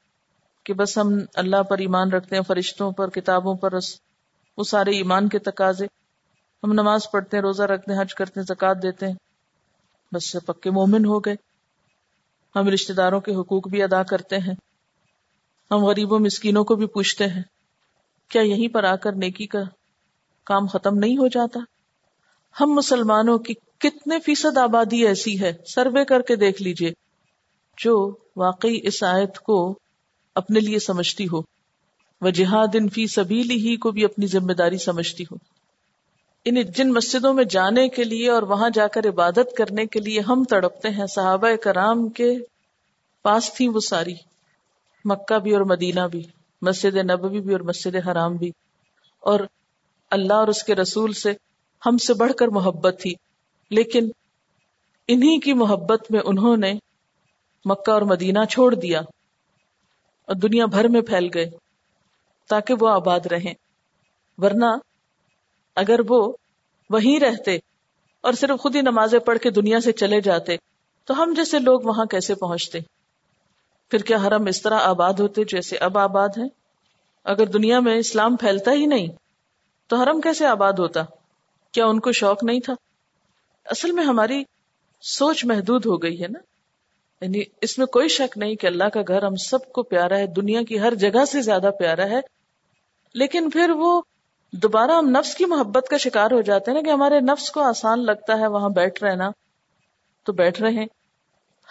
[0.64, 3.72] کہ بس ہم اللہ پر ایمان رکھتے ہیں، فرشتوں پر، کتابوں پر
[4.56, 5.86] وہ سارے ایمان کے تقاضے۔
[6.62, 9.14] ہم نماز پڑھتے ہیں، روزہ رکھتے ہیں، حج کرتے ہیں زکات دیتے ہیں۔
[10.12, 11.34] بس پکے مومن ہو گئے۔
[12.56, 14.54] ہم رشتے داروں کے حقوق بھی ادا کرتے ہیں۔
[15.70, 17.42] ہم غریبوں، مسکینوں کو بھی پوچھتے ہیں،
[18.28, 19.58] کیا یہیں پر آ کر نیکی کا
[20.44, 21.60] کام ختم نہیں ہو جاتا؟
[22.60, 26.92] ہم مسلمانوں کی کتنے فیصد آبادی ایسی ہے؟ سروے کر کے دیکھ لیجیے۔
[27.78, 29.78] جو واقعی اس آیت کو
[30.34, 31.40] اپنے لیے سمجھتی ہو۔
[32.20, 35.36] وہ جہاد ان فی سبیلی ہی کو بھی اپنی ذمہ داری سمجھتی ہو۔
[36.44, 40.20] ان جن مسجدوں میں جانے کے لیے اور وہاں جا کر عبادت کرنے کے لیے
[40.20, 42.36] ہم تڑپتے ہیں، صحابہ کرام کے
[43.22, 44.14] پاس تھی وہ ساری۔
[45.04, 46.22] مکہ بھی اور مدینہ بھی،
[46.62, 48.50] مسجد نبوی بھی اور مسجد حرام بھی۔
[49.20, 49.40] اور
[50.10, 51.32] اللہ اور اس کے رسول سے
[51.86, 53.14] ہم سے بڑھ کر محبت تھی۔
[53.70, 54.08] لیکن
[55.08, 56.72] انہی کی محبت میں انہوں نے
[57.64, 59.00] مکہ اور مدینہ چھوڑ دیا۔
[60.26, 61.50] اور دنیا بھر میں پھیل گئے
[62.48, 63.54] تاکہ وہ آباد رہیں۔
[64.38, 64.64] ورنہ
[65.76, 66.32] اگر وہ
[66.90, 67.58] وہیں رہتے
[68.20, 70.56] اور صرف خود ہی نمازیں پڑھ کے دنیا سے چلے جاتے،
[71.04, 72.78] تو ہم جیسے لوگ وہاں کیسے پہنچتے؟
[73.90, 76.48] پھر کیا حرم اس طرح آباد ہوتے جیسے اب آباد ہیں؟
[77.24, 79.06] اگر دنیا میں اسلام پھیلتا ہی نہیں،
[79.86, 81.00] تو حرم کیسے آباد ہوتا؟
[81.72, 82.72] کیا ان کو شوق نہیں تھا؟
[83.64, 84.44] اصل میں ہماری
[85.02, 86.38] سوچ محدود ہو گئی ہے نا؟
[87.22, 90.26] یعنی اس میں کوئی شک نہیں کہ اللہ کا گھر ہم سب کو پیارا ہے،
[90.26, 92.20] دنیا کی ہر جگہ سے زیادہ پیارا ہے۔
[93.14, 94.02] لیکن پھر وہ
[94.52, 97.60] دوبارہ ہم نفس کی محبت کا شکار ہو جاتے ہیں نا کہ ہمارے نفس کو
[97.60, 99.30] آسان لگتا ہے، وہاں بیٹھ رہنا
[100.24, 100.86] تو بیٹھ رہے ہیں۔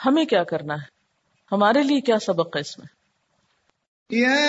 [0.06, 0.86] ہمیں کیا کرنا ہے؟
[1.52, 2.88] ہمارے لیے کیا سبق ہے اس میں؟
[4.14, 4.46] يا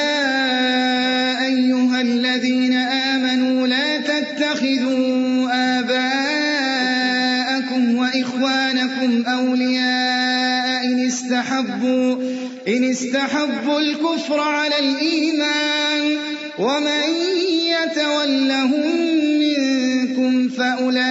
[1.41, 9.72] أيها الذين آمنوا لا تتخذوا آباءكم وإخوانكم أولياء
[11.33, 12.17] استحبوا,
[12.69, 16.17] إن استحبوا الكفر على الإيمان
[16.59, 17.03] ومن
[17.49, 18.97] يتولهم
[19.41, 21.09] منكم فأولئك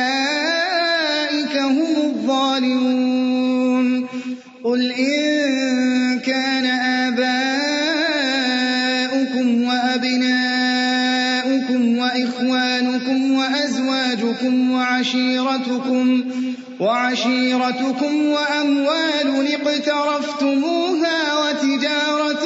[1.57, 3.07] هم الظالمون.
[4.63, 6.65] قل إن كان
[7.05, 7.27] آباؤكم
[9.63, 10.31] وأبناؤكم
[11.97, 16.23] وإخوانكم وأزواجكم وعشيرتكم وعشيرتكم
[16.81, 22.45] وعشيرتكم وأموال اقترفتموها وتجارة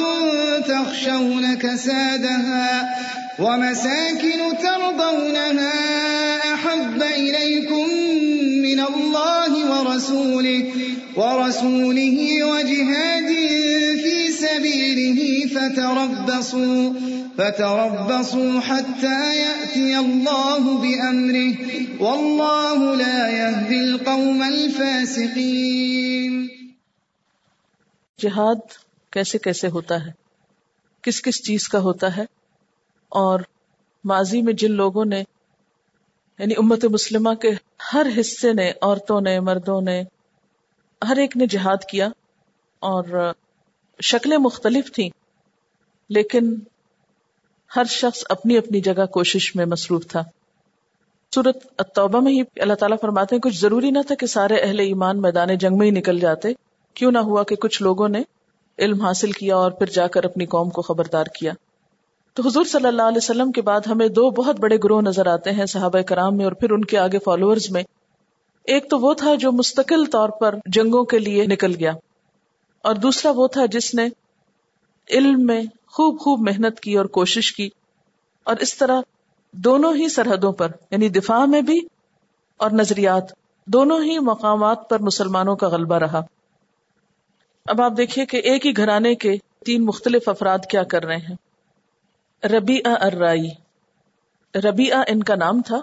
[0.60, 2.88] تخشون كسادها
[3.38, 5.74] ومساكن ترضونها
[6.54, 7.88] أحب إليكم
[8.62, 10.64] من الله ورسوله
[11.16, 13.28] ورسوله وجهاد
[14.04, 16.92] في سبيله فتربصوا
[17.36, 21.74] فتربصوا حتى يأتي الله بأمره.
[21.98, 26.46] والله لا يهدي القوم الفاسقين.
[28.18, 28.56] جہاد
[29.10, 30.10] کیسے کیسے ہوتا ہے؟
[31.02, 32.24] کس کس چیز کا ہوتا ہے؟
[33.08, 33.40] اور
[34.04, 35.24] ماضی میں جن لوگوں نے
[36.38, 37.50] یعنی امت مسلمہ کے
[37.92, 40.02] ہر حصے نے، عورتوں نے، مردوں نے،
[41.08, 42.08] ہر ایک نے جہاد کیا
[42.78, 43.32] اور
[44.00, 45.10] شکلیں مختلف تھیں،
[46.08, 46.54] لیکن
[47.76, 50.22] ہر شخص اپنی اپنی جگہ کوشش میں مصروف تھا۔
[51.34, 54.80] صورت التوبہ میں ہی اللہ تعالیٰ فرماتے ہیں، کچھ ضروری نہ تھا کہ سارے اہل
[54.80, 56.48] ایمان میدان جنگ میں ہی نکل جاتے۔
[56.94, 58.22] کیوں نہ ہوا کہ کچھ لوگوں نے
[58.78, 61.52] علم حاصل کیا اور پھر جا کر اپنی قوم کو خبردار کیا۔
[62.32, 65.50] تو حضور صلی اللہ علیہ وسلم کے بعد ہمیں دو بہت بڑے گروہ نظر آتے
[65.50, 67.82] ہیں صحابہ کرام میں اور پھر ان کے آگے فالوورز میں۔
[68.64, 71.92] ایک تو وہ تھا جو مستقل طور پر جنگوں کے لیے نکل گیا۔
[72.82, 74.08] اور دوسرا وہ تھا جس نے
[75.10, 77.68] علم میں خوب خوب محنت کی اور کوشش کی
[78.44, 79.00] اور اس طرح
[79.52, 81.80] دونوں ہی سرحدوں پر یعنی دفاع میں بھی
[82.56, 83.32] اور نظریات،
[83.66, 86.20] دونوں ہی مقامات پر مسلمانوں کا غلبہ رہا۔
[87.66, 91.36] اب آپ دیکھیے کہ ایک ہی گھرانے کے تین مختلف افراد کیا کر رہے ہیں۔
[92.46, 93.50] ربیع الرائی
[94.54, 95.80] ربیع ان کا نام تھا۔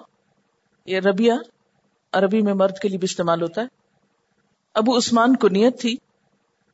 [0.85, 1.33] یہ ربیع
[2.13, 3.67] عربی میں مرد کے لیے بھی استعمال ہوتا ہے۔
[4.73, 5.95] ابو عثمان کو نیت تھی۔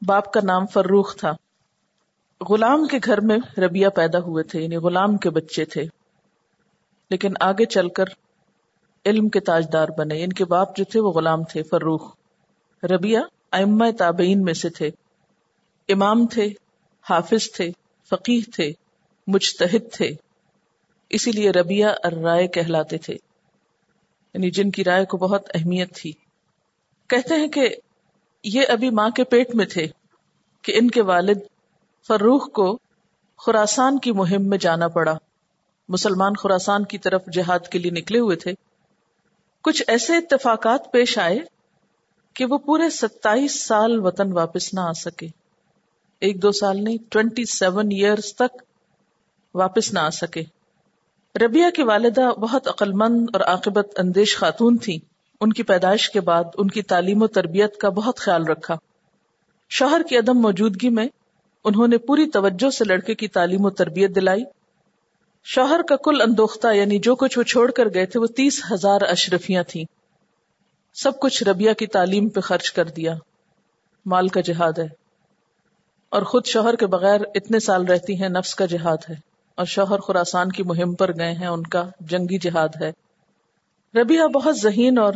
[0.07, 1.31] باپ کا نام فروخ تھا۔
[2.49, 5.83] غلام کے گھر میں ربیہ پیدا ہوئے تھے یعنی غلام کے بچے تھے۔
[7.09, 8.05] لیکن آگے چل کر
[9.05, 12.15] علم کے تاجدار بنے۔ ان کے باپ جو تھے وہ غلام تھے، فروخ۔
[12.83, 13.19] ربیہ
[13.51, 14.89] ائمہ تابعین میں سے تھے۔
[15.89, 16.49] امام تھے،
[17.09, 17.71] حافظ تھے
[18.09, 18.71] فقیح تھے،
[19.27, 20.11] مجتہد تھے۔
[21.09, 23.13] اسی لیے ربیہ الرائے کہلاتے تھے۔
[24.33, 26.11] یعنی جن کی رائے کو بہت اہمیت تھی۔
[27.07, 27.75] کہتے ہیں کہ
[28.43, 29.87] یہ ابھی ماں کے پیٹ میں تھے
[30.61, 31.37] کہ ان کے والد
[32.07, 32.79] فروخ کو
[33.37, 35.17] خوراسان کی مہم میں جانا پڑا۔
[35.89, 38.53] مسلمان خوراسان کی طرف جہاد کے لیے نکلے ہوئے تھے۔
[39.61, 41.39] کچھ ایسے اتفاقات پیش آئے
[42.33, 45.27] کہ وہ پورے ستائیس سال وطن واپس نہ آ سکے۔
[46.19, 48.63] ایک دو سال نہیں ٹوینٹی سیون ایئرس تک
[49.53, 50.43] واپس نہ آ سکے۔
[51.35, 54.99] ربیہ کی والدہ بہت عقل مند اور عاقبت اندیش خاتون تھی
[55.41, 58.75] ان کی پیدائش کے بعد ان کی تعلیم و تربیت کا بہت خیال رکھا۔
[59.69, 61.07] شوہر کی عدم موجودگی میں
[61.63, 64.43] انہوں نے پوری توجہ سے لڑکے کی تعلیم و تربیت دلائی۔
[65.43, 69.01] شوہر کا کل اندوختہ یعنی جو کچھ وہ چھوڑ کر گئے تھے وہ تیس ہزار
[69.01, 69.83] اشرفیاں تھیں۔
[70.93, 73.15] سب کچھ ربیہ کی تعلیم پہ خرچ کر دیا۔
[74.05, 74.87] مال کا جہاد ہے۔
[76.09, 79.15] اور خود شوہر کے بغیر اتنے سال رہتی ہیں نفس کا جہاد ہے۔
[79.55, 82.91] اور شوہر خوراسان کی مہم پر گئے ہیں، ان کا جنگی جہاد ہے۔
[83.95, 85.13] ربیہ بہت ذہین اور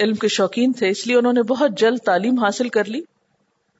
[0.00, 3.00] علم کے شوقین تھے، اس لیے انہوں نے بہت جلد تعلیم حاصل کر لی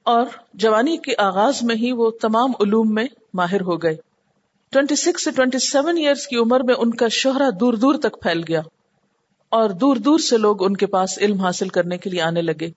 [0.03, 3.97] اور جوانی کے آغاز میں ہی وہ تمام علوم میں ماہر ہو گئے۔
[4.71, 8.23] ٹوینٹی سکس سے ٹوینٹی سیون ایئرس کی عمر میں ان کا شہرا دور دور تک
[8.23, 8.61] پھیل گیا
[9.49, 12.71] اور دور دور سے لوگ ان کے پاس علم حاصل کرنے کے لیے آنے لگے۔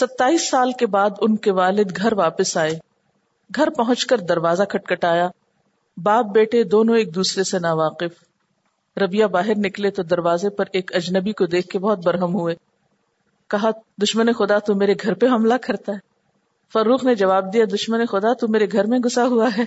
[0.00, 2.78] ستائیس سال کے بعد ان کے والد گھر واپس آئے۔
[3.54, 5.28] گھر پہنچ کر دروازہ کھٹکھٹایا۔
[5.96, 8.25] باپ بیٹے دونوں ایک دوسرے سے ناواقف۔
[9.02, 12.54] ربیہ باہر نکلے تو دروازے پر ایک اجنبی کو دیکھ کے بہت برہم ہوئے۔
[13.50, 13.70] کہا،
[14.02, 15.98] دشمن خدا، تو میرے گھر پہ حملہ کرتا ہے۔
[16.72, 19.64] فروخ نے جواب دیا، دشمن خدا، تو میرے گھر میں گھسا ہوا ہے۔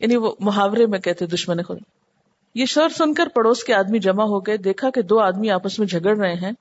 [0.00, 1.84] یعنی وہ محاورے میں کہتے، دشمن خدا۔
[2.54, 5.78] یہ شور سن کر پڑوس کے آدمی جمع ہو گئے، دیکھا کہ دو آدمی آپس
[5.78, 6.52] میں جھگڑ رہے ہیں۔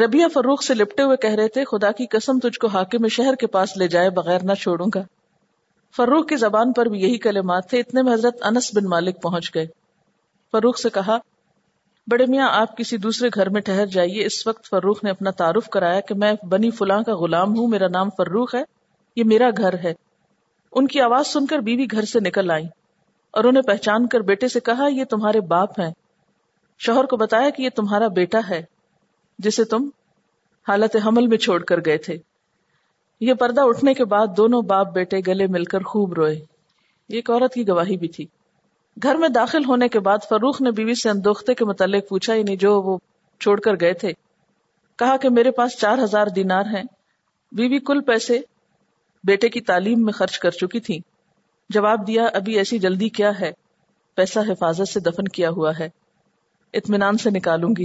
[0.00, 3.08] ربیہ فروخ سے لپٹے ہوئے کہہ رہے تھے، خدا کی قسم، تجھ کو حاکم میں
[3.08, 5.02] شہر کے پاس لے جائے بغیر نہ چھوڑوں گا۔
[5.96, 9.54] فروخ کی زبان پر بھی یہی کلمات تھے، اتنے میں حضرت انس بن مالک پہنچ
[9.54, 9.83] گئے۔
[10.54, 11.18] فروخ سے کہا،
[12.06, 15.68] بڑے میاں، آپ کسی دوسرے گھر میں ٹھہر جائیے۔ اس وقت فروخ نے اپنا تعارف
[15.68, 18.62] کرایا کہ میں بنی فلاں کا غلام ہوں، میرا نام فروخ ہے،
[19.16, 19.94] یہ میرا گھر ہے۔
[20.72, 22.64] ان کی آواز سن کر بیوی گھر سے نکل آئی
[23.30, 25.92] اور انہیں پہچان کر بیٹے سے کہا، یہ تمہارے باپ ہیں۔
[26.78, 28.62] شوہر کو بتایا کہ یہ تمہارا بیٹا ہے،
[29.38, 29.88] جسے تم
[30.68, 32.16] حالت حمل میں چھوڑ کر گئے تھے۔
[33.20, 36.34] یہ پردہ اٹھنے کے بعد دونوں باپ بیٹے گلے مل کر خوب روئے۔
[37.08, 38.26] یہ ایک عورت کی گواہی بھی تھی۔
[39.02, 42.56] گھر میں داخل ہونے کے بعد فروخ نے بیوی سے اندوختے کے متعلق پوچھا یعنی
[42.56, 42.98] جو وہ
[43.40, 44.12] چھوڑ کر گئے تھے،
[44.96, 46.82] کہا کہ میرے پاس چار ہزار دینار ہیں۔
[47.52, 48.40] بیوی کل پیسے
[49.24, 50.98] بیٹے کی تعلیم میں خرچ کر چکی تھی
[51.68, 53.52] جواب دیا، ابھی ایسی جلدی کیا ہے؟
[54.14, 55.88] پیسہ حفاظت سے دفن کیا ہوا ہے۔
[56.74, 57.84] اطمینان سے نکالوں گی۔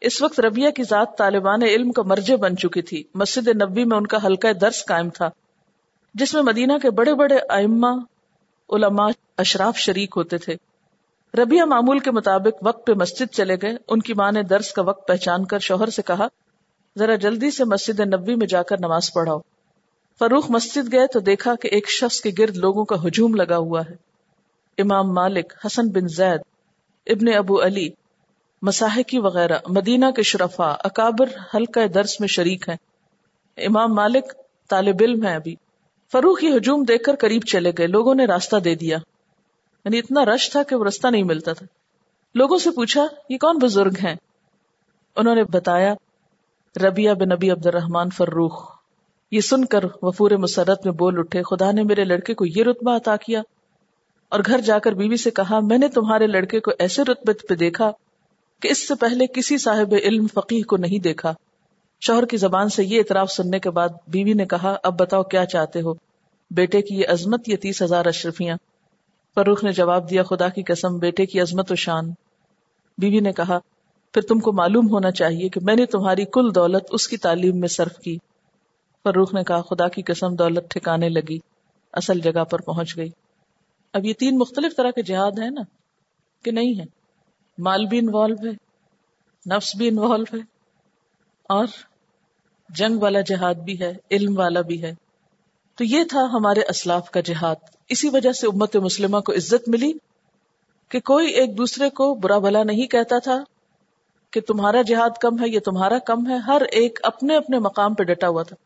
[0.00, 3.96] اس وقت ربیہ کی ذات طالبان علم کا مرجے بن چکی تھی۔ مسجد نبی میں
[3.96, 5.28] ان کا ہلکا درس قائم تھا،
[6.14, 7.86] جس میں مدینہ کے بڑے بڑے ائمہ
[8.72, 10.56] علماء اشراف شریک ہوتے تھے۔
[11.42, 14.82] ربیہ معمول کے مطابق وقت پہ مسجد چلے گئے۔ ان کی ماں نے درس کا
[14.82, 16.26] وقت پہچان کر شوہر سے کہا،
[16.98, 19.38] ذرا جلدی سے مسجد نبی میں جا کر نماز پڑھاؤ۔
[20.18, 23.80] فروخ مسجد گئے تو دیکھا کہ ایک شخص کے گرد لوگوں کا ہجوم لگا ہوا
[23.80, 23.94] ہے۔
[24.78, 26.40] امام مالک، حسن بن زید،
[27.06, 27.88] ابن ابو علی
[28.62, 32.76] مساحکی وغیرہ، مدینہ کے شرفا اکابر حلقہ درس میں شریک ہیں۔
[33.56, 34.24] امام مالک
[34.68, 35.54] طالب علم ہے ابھی۔
[36.12, 38.98] فروخ یہ ہجوم دیکھ کر قریب چلے گئے۔ لوگوں نے راستہ دے دیا۔
[39.84, 41.66] یعنی اتنا رش تھا کہ وہ راستہ نہیں ملتا تھا۔
[42.34, 44.16] لوگوں سے پوچھا، یہ کون بزرگ ہیں؟
[45.16, 45.94] انہوں نے بتایا
[46.82, 48.78] ربیہ بن نبی عبد الرحمان فروخ۔
[49.30, 52.96] یہ سن کر وفور مسرت میں بول اٹھے، خدا نے میرے لڑکے کو یہ رتبہ
[52.96, 53.42] عطا کیا۔
[54.28, 57.54] اور گھر جا کر بیوی سے کہا، میں نے تمہارے لڑکے کو ایسے رتبے پہ
[57.54, 57.92] دیکھا
[58.62, 61.34] کہ اس سے پہلے کسی صاحب علم فقیح کو نہیں دیکھا۔
[62.00, 65.46] شوہر کی زبان سے یہ اعتراف سننے کے بعد بیوی نے کہا، اب بتاؤ کیا
[65.46, 65.92] چاہتے ہو؟
[66.50, 68.56] بیٹے کی یہ عظمت یہ تیس ہزار اشرفیاں۔
[69.34, 72.10] فروخ نے جواب دیا، خدا کی قسم، بیٹے کی عظمت و شان۔
[72.98, 73.58] بیوی نے کہا،
[74.14, 77.60] پھر تم کو معلوم ہونا چاہیے کہ میں نے تمہاری کل دولت اس کی تعلیم
[77.60, 78.18] میں صرف کی۔
[79.04, 81.38] فروخ نے کہا، خدا کی قسم، دولت ٹھکانے لگی،
[81.92, 83.08] اصل جگہ پر پہنچ گئی۔
[83.92, 85.60] اب یہ تین مختلف طرح کے جہاد ہیں نا،
[86.44, 86.84] کہ نہیں ہے
[87.58, 88.52] مال بھی انوالو ہے،
[89.56, 90.57] نفس بھی انوالو ہے۔
[91.48, 91.66] اور
[92.68, 94.94] جنگ والا جہاد بھی ہے، علم والا بھی ہے۔
[95.76, 97.54] تو یہ تھا ہمارے اسلاف کا جہاد۔
[97.88, 99.92] اسی وجہ سے امت مسلمہ کو عزت ملی
[100.88, 103.44] کہ کوئی ایک دوسرے کو برا بھلا نہیں کہتا تھا
[104.30, 108.02] کہ تمہارا جہاد کم ہے یہ تمہارا کم ہے، ہر ایک اپنے اپنے مقام پہ
[108.02, 108.56] ڈٹا ہوا تھا۔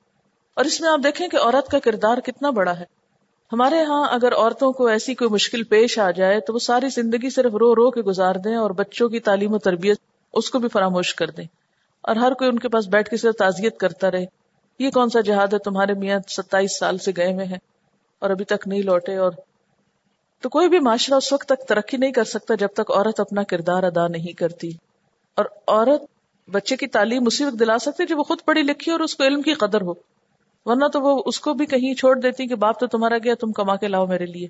[0.54, 2.84] اور اس میں آپ دیکھیں کہ عورت کا کردار کتنا بڑا ہے۔
[3.52, 7.30] ہمارے ہاں اگر عورتوں کو ایسی کوئی مشکل پیش آ جائے تو وہ ساری زندگی
[7.30, 9.98] صرف رو رو کے گزار دیں اور بچوں کی تعلیم و تربیت
[10.32, 11.44] اس کو بھی فراموش کر دیں۔
[12.02, 14.26] اور ہر کوئی ان کے پاس بیٹھ کے صرف تعزیت کرتا رہے۔
[14.78, 17.58] یہ کون سا جہاد ہے؟ تمہارے میاں ستائیس سال سے گئے ہوئے ہیں
[18.18, 19.32] اور ابھی تک نہیں لوٹے اور
[20.40, 23.42] تو کوئی بھی معاشرہ اس وقت تک ترقی نہیں کر سکتا جب تک عورت اپنا
[23.42, 24.70] کردار ادا نہیں کرتی۔
[25.36, 26.02] اور عورت
[26.50, 29.24] بچے کی تعلیم اسی وقت دلا سکتی جب وہ خود پڑھی لکھی اور اس کو
[29.24, 29.92] علم کی قدر ہو۔
[30.64, 33.52] ورنہ تو وہ اس کو بھی کہیں چھوڑ دیتی کہ باپ تو تمہارا گیا، تم
[33.52, 34.48] کما کے لاؤ میرے لیے۔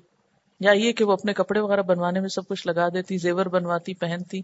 [0.59, 3.93] یا یہ کہ وہ اپنے کپڑے وغیرہ بنوانے میں سب کچھ لگا دیتی، زیور بنواتی،
[3.93, 4.41] پہنتی۔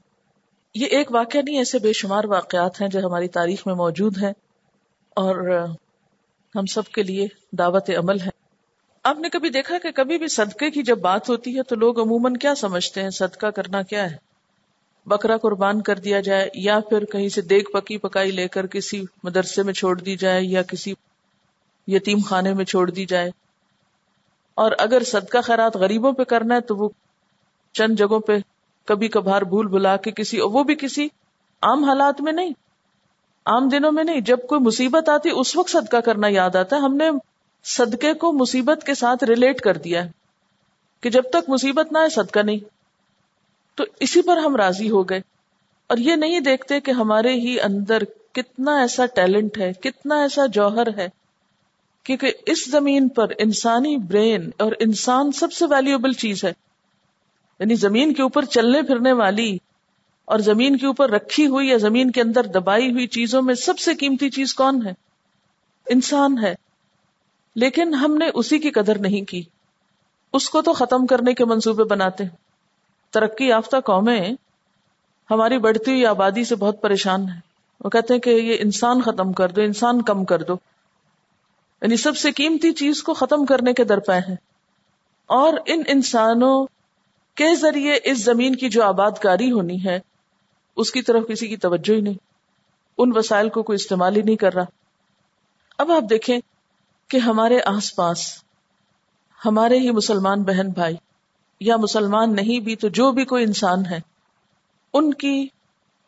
[0.74, 4.34] یہ ایک واقعہ نہیں، ایسے بے شمار واقعات ہیں جو ہماری تاریخ میں موجود ہیں
[5.16, 5.66] اور
[6.56, 8.30] ہم سب کے لیے دعوت عمل ہے
[9.04, 12.00] آپ نے کبھی دیکھا کہ کبھی بھی صدقے کی جب بات ہوتی ہے تو لوگ
[12.00, 14.18] عموماً کیا سمجھتے ہیں؟ صدقہ کرنا کیا ہے؟
[15.06, 19.04] بکرا قربان کر دیا جائے یا پھر کہیں سے دیگ پکی پکائی لے کر کسی
[19.24, 20.94] مدرسے میں چھوڑ دی جائے یا کسی
[21.88, 23.32] یتیم خانے میں چھوڑ دی جائے۔
[24.56, 26.90] اور اگر صدقہ خیرات غریبوں پہ کرنا ہے تو وہ
[27.74, 28.34] چند جگہوں پہ
[28.90, 31.08] کبھی کبھار بھول بلا کے کسی، وہ بھی کسی
[31.62, 32.50] عام حالات میں نہیں،
[33.46, 36.82] عام دنوں میں نہیں۔ جب کوئی مصیبت آتی، اس وقت صدقہ کرنا یاد آتا ہے۔
[36.82, 37.10] ہم نے
[37.64, 40.12] صدقے کو مصیبت کے ساتھ ریلیٹ کر دیا ہے
[41.02, 42.58] کہ جب تک مصیبت نہ آئے، صدقہ نہیں۔
[43.76, 45.22] تو اسی پر ہم راضی ہو گئے۔
[45.88, 50.98] اور یہ نہیں دیکھتے کہ ہمارے ہی اندر کتنا ایسا ٹیلنٹ ہے، کتنا ایسا جوہر
[50.98, 51.10] ہے۔
[52.04, 56.69] کیونکہ اس زمین پر انسانی برین اور انسان سب سے ویلیوبل چیز ہے۔
[57.60, 59.58] یعنی زمین کے اوپر چلنے پھرنے والی
[60.26, 63.80] اور زمین کے اوپر رکھی ہوئی یا زمین کے اندر دبائی ہوئی چیزوں میں سب
[63.80, 64.94] سے قیمتی چیز کون ہے؟
[65.90, 66.56] انسان ہے۔
[67.56, 69.44] لیکن ہم نے اسی کی قدر نہیں کی۔
[70.34, 72.36] اس کو تو ختم کرنے کے منصوبے بناتے ہیں۔
[73.12, 74.32] ترقی یافتہ قومیں
[75.32, 77.40] ہماری بڑھتی ہوئی آبادی سے بہت پریشان ہیں۔
[77.80, 80.54] وہ کہتے ہیں کہ یہ انسان ختم کر دو، انسان کم کر دو۔
[81.82, 84.36] یعنی سب سے قیمتی چیز کو ختم کرنے کے درپے ہیں۔
[85.26, 86.68] اور ان انسانوں
[87.40, 90.00] کے ذریعے اس زمین کی جو آباد کاری ہونی ہے،
[90.76, 92.14] اس کی طرف کسی کی توجہ ہی نہیں۔
[92.98, 94.64] ان وسائل کو کوئی استعمال ہی نہیں کر رہا۔
[95.78, 96.40] اب آپ دیکھیں
[97.08, 98.44] کہ ہمارے آس پاس،
[99.46, 100.96] ہمارے ہی مسلمان بہن بھائی،
[101.60, 104.00] یا مسلمان نہیں بھی تو جو بھی کوئی انسان ہے،
[104.94, 105.48] ان کی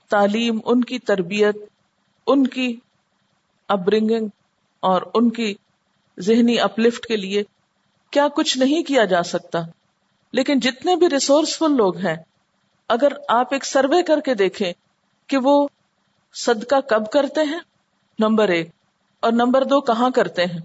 [0.09, 1.55] تعلیم، ان کی تربیت،
[2.27, 2.79] ان کی
[3.67, 4.27] اپرنگنگ
[4.79, 5.53] اور ان کی
[6.19, 7.43] ذہنی اپلفٹ کے لیے
[8.11, 9.59] کیا کچھ نہیں کیا جا سکتا۔
[10.33, 12.15] لیکن جتنے بھی ریسورسفل لوگ ہیں،
[12.89, 14.71] اگر آپ ایک سروے کر کے دیکھیں
[15.29, 15.55] کہ وہ
[16.35, 17.59] صدقہ کب کرتے ہیں،
[18.19, 18.69] نمبر ایک،
[19.23, 20.59] اور نمبر دو، کہاں کرتے ہیں،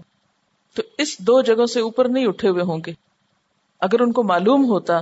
[0.75, 2.93] تو اس دو جگہوں سے اوپر نہیں اٹھے ہوئے ہوں گے۔
[3.81, 4.99] اگر ان کو معلوم ہوتا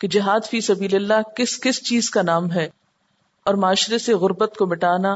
[0.00, 2.68] کہ جہاد فی سبیل اللہ کس کس چیز کا نام ہے،
[3.46, 5.14] اور معاشرے سے غربت کو مٹانا،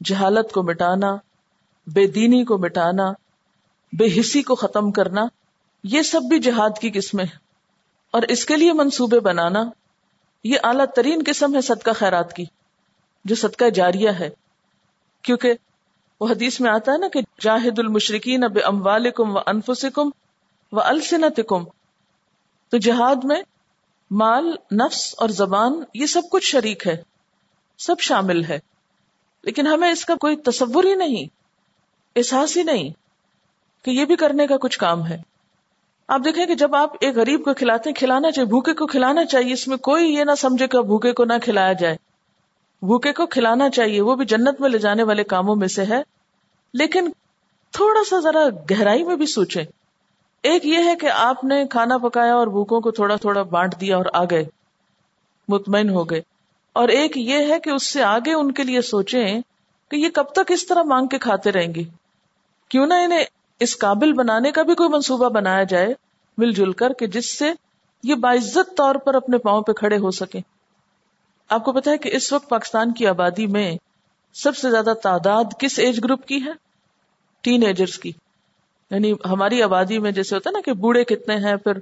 [0.00, 1.14] جہالت کو مٹانا،
[1.86, 3.10] بے دینی کو مٹانا،
[3.92, 5.26] بے حسی کو ختم کرنا،
[5.84, 7.38] یہ سب بھی جہاد کی قسمیں ہیں۔
[8.10, 9.64] اور اس کے لیے منصوبے بنانا
[10.44, 12.44] یہ اعلیٰ ترین قسم ہے صدقہ خیرات کی،
[13.24, 14.30] جو صدقہ جاریہ ہے۔
[15.22, 15.52] کیونکہ
[16.20, 20.10] وہ حدیث میں آتا ہے نا کہ جاہد المشرقین اب اموالکم و انفسکم
[20.72, 21.64] و السنتکم
[22.68, 23.42] تو جہاد میں
[24.10, 27.02] مال، نفس اور زبان، یہ سب کچھ شریک ہے،
[27.78, 28.58] سب شامل ہے۔
[29.42, 31.26] لیکن ہمیں اس کا کوئی تصور ہی نہیں،
[32.16, 32.90] احساس ہی نہیں
[33.84, 35.22] کہ یہ بھی کرنے کا کچھ کام ہے۔
[36.08, 39.24] آپ دیکھیں کہ جب آپ ایک غریب کو کھلاتے ہیں، کھلانا چاہیے، بھوکے کو کھلانا
[39.24, 41.96] چاہیے، اس میں کوئی یہ نہ سمجھے کہ بھوکے کو نہ کھلایا جائے۔
[42.82, 46.02] بھوکے کو کھلانا چاہیے، وہ بھی جنت میں لے جانے والے کاموں میں سے ہے۔
[46.74, 47.10] لیکن
[47.72, 49.64] تھوڑا سا ذرا گہرائی میں بھی سوچیں۔
[50.42, 53.96] ایک یہ ہے کہ آپ نے کھانا پکایا اور بھوکوں کو تھوڑا تھوڑا بانٹ دیا
[53.96, 54.44] اور آ گئے۔
[55.48, 56.22] مطمئن ہو گئے۔
[56.72, 59.40] اور ایک یہ ہے کہ اس سے آگے ان کے لیے سوچیں
[59.90, 61.82] کہ یہ کب تک اس طرح مانگ کے کھاتے رہیں گے۔
[62.68, 63.24] کیوں نہ انہیں
[63.60, 65.94] اس قابل بنانے کا بھی کوئی منصوبہ بنایا جائے
[66.38, 67.52] مل جل کر کہ جس سے
[68.02, 70.40] یہ باعزت طور پر اپنے پاؤں پہ کھڑے ہو سکے
[71.48, 73.76] آپ کو پتا ہے کہ اس وقت پاکستان کی آبادی میں
[74.34, 76.50] سب سے زیادہ تعداد کس ایج گروپ کی ہے؟
[77.40, 78.12] ٹین ایجرس کی۔
[78.90, 81.72] یعنی ہماری آبادی میں جیسے ہوتا ہے نا کہ بوڑھے کتنے ہیں، پھر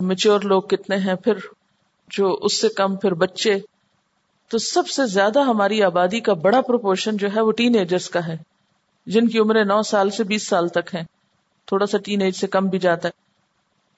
[0.00, 1.32] میچور لوگ کتنے ہیں، پھر
[2.08, 3.54] جو اس سے کم، پھر بچے۔
[4.48, 8.26] تو سب سے زیادہ ہماری آبادی کا بڑا پروپورشن جو ہے وہ ٹین ایجرس کا
[8.26, 8.36] ہے۔
[9.06, 11.02] جن کی عمریں نو سال سے بیس سال تک ہیں۔
[11.66, 13.12] تھوڑا سا ٹین ایج سے کم بھی جاتا ہے۔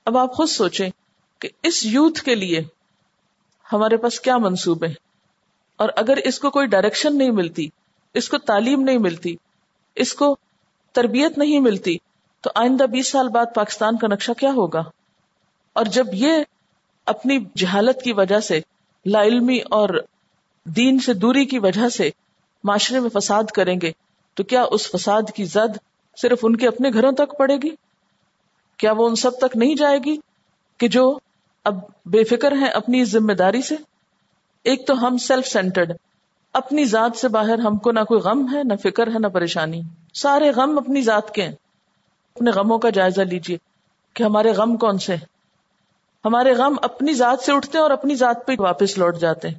[0.05, 0.91] اب آپ خود سوچیں
[1.39, 2.61] کہ اس یوتھ کے لیے
[3.73, 4.87] ہمارے پاس کیا منصوبے
[5.77, 7.69] اور اگر اس کو کوئی ڈائریکشن نہیں ملتی،
[8.15, 9.37] اس کو تعلیم نہیں ملتی،
[9.95, 10.37] اس کو
[10.93, 11.97] تربیت نہیں ملتی،
[12.41, 14.83] تو آئندہ بیس سال بعد پاکستان کا نقشہ کیا ہوگا؟
[15.73, 16.33] اور جب یہ
[17.05, 18.61] اپنی جہالت کی وجہ سے،
[19.07, 19.89] لا علمی اور
[20.65, 22.11] دین سے دوری کی وجہ سے
[22.65, 23.93] معاشرے میں فساد کریں گے
[24.37, 25.79] تو کیا اس فساد کی زد
[26.17, 27.71] صرف ان کے اپنے گھروں تک پڑے گی؟
[28.77, 30.17] کیا وہ ان سب تک نہیں جائے گی
[30.79, 31.19] کہ جو
[31.65, 33.75] اب بے فکر ہیں اپنی ذمہ داری سے؟
[34.65, 35.93] ایک تو ہم سیلف سینٹرڈ
[36.53, 39.81] اپنی ذات سے باہر ہم کو نہ کوئی غم ہے، نہ فکر ہے، نہ پریشانی۔
[40.15, 41.53] سارے غم اپنی ذات کے ہیں۔
[42.37, 43.59] اپنے غموں کا جائزہ لیجیے
[44.15, 45.17] کہ ہمارے غم کون سے
[46.25, 49.55] ہمارے غم اپنی ذات سے اٹھتے ہیں اور اپنی ذات پہ واپس لوٹ جاتے ہیں۔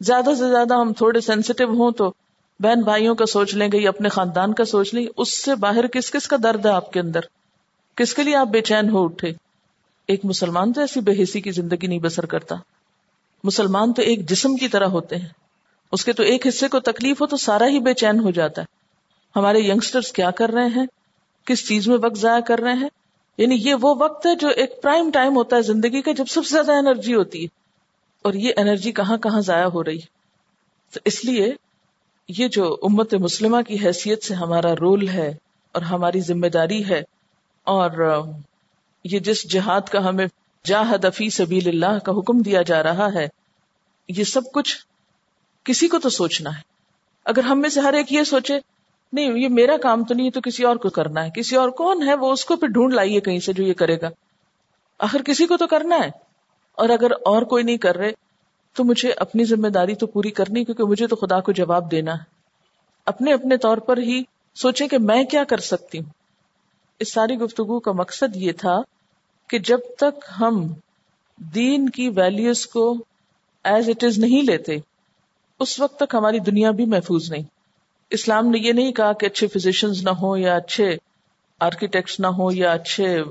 [0.00, 2.12] زیادہ سے زیادہ ہم تھوڑے سینسیٹیو ہوں تو
[2.60, 5.86] بہن بھائیوں کا سوچ لیں گے یا اپنے خاندان کا سوچ لیں، اس سے باہر
[5.86, 7.20] کس کس کا درد ہے آپ کے اندر؟
[7.94, 9.32] کس کے لیے آپ بے چین ہو اٹھے؟
[10.08, 12.54] ایک مسلمان تو ایسی بے حسی کی زندگی نہیں بسر کرتا۔
[13.44, 15.28] مسلمان تو ایک جسم کی طرح ہوتے ہیں۔
[15.92, 18.62] اس کے تو ایک حصے کو تکلیف ہو تو سارا ہی بے چین ہو جاتا
[18.62, 18.66] ہے۔
[19.36, 20.86] ہمارے ینگسٹرز کیا کر رہے ہیں؟
[21.44, 22.88] کس چیز میں وقت ضائع کر رہے ہیں؟
[23.38, 26.46] یعنی یہ وہ وقت ہے جو ایک پرائم ٹائم ہوتا ہے زندگی کا جب سب
[26.46, 27.46] سے زیادہ انرجی ہوتی ہے۔
[28.22, 30.06] اور یہ انرجی کہاں کہاں ضائع ہو رہی ہے؟
[30.94, 31.52] تو اس لیے
[32.28, 35.34] یہ جو امت مسلمہ کی حیثیت سے ہمارا رول ہے
[35.72, 37.02] اور ہماری ذمہ داری ہے
[37.64, 38.22] اور
[39.04, 40.26] یہ جس جہاد کا ہمیں
[40.64, 43.28] جاہد فی سبیل اللہ کا حکم دیا جا رہا ہے،
[44.08, 44.76] یہ سب کچھ
[45.64, 46.60] کسی کو تو سوچنا ہے۔
[47.24, 48.54] اگر ہم میں سے ہر ایک یہ سوچے،
[49.12, 52.08] نہیں، یہ میرا کام تو نہیں تو کسی اور کو کرنا ہے۔ کسی اور کون
[52.08, 54.08] ہے؟ وہ اس کو پھر ڈھونڈ لائیے کہیں سے جو یہ کرے گا۔
[54.98, 56.10] آخر کسی کو تو کرنا ہے۔
[56.72, 58.12] اور اگر اور کوئی نہیں کر رہے
[58.74, 62.12] تو مجھے اپنی ذمہ داری تو پوری کرنی کیونکہ مجھے تو خدا کو جواب دینا
[62.12, 62.22] ہے۔
[63.04, 64.22] اپنے اپنے طور پر ہی
[64.54, 66.10] سوچیں کہ میں کیا کر سکتی ہوں۔
[66.98, 68.80] اس ساری گفتگو کا مقصد یہ تھا
[69.48, 70.72] کہ جب تک ہم
[71.36, 73.04] دین کی ویلیوز کو
[73.64, 74.76] ایز اٹ از نہیں لیتے،
[75.60, 77.42] اس وقت تک ہماری دنیا بھی محفوظ نہیں۔
[78.10, 80.96] اسلام نے یہ نہیں کہا کہ اچھے فزیشنز نہ ہو یا اچھے
[81.60, 83.22] آرکیٹیکٹس نہ ہو یا اچھے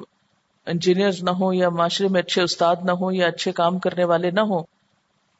[0.65, 4.31] انجینئرز نہ ہو یا معاشرے میں اچھے استاد نہ ہو یا اچھے کام کرنے والے
[4.31, 4.72] نہ ہو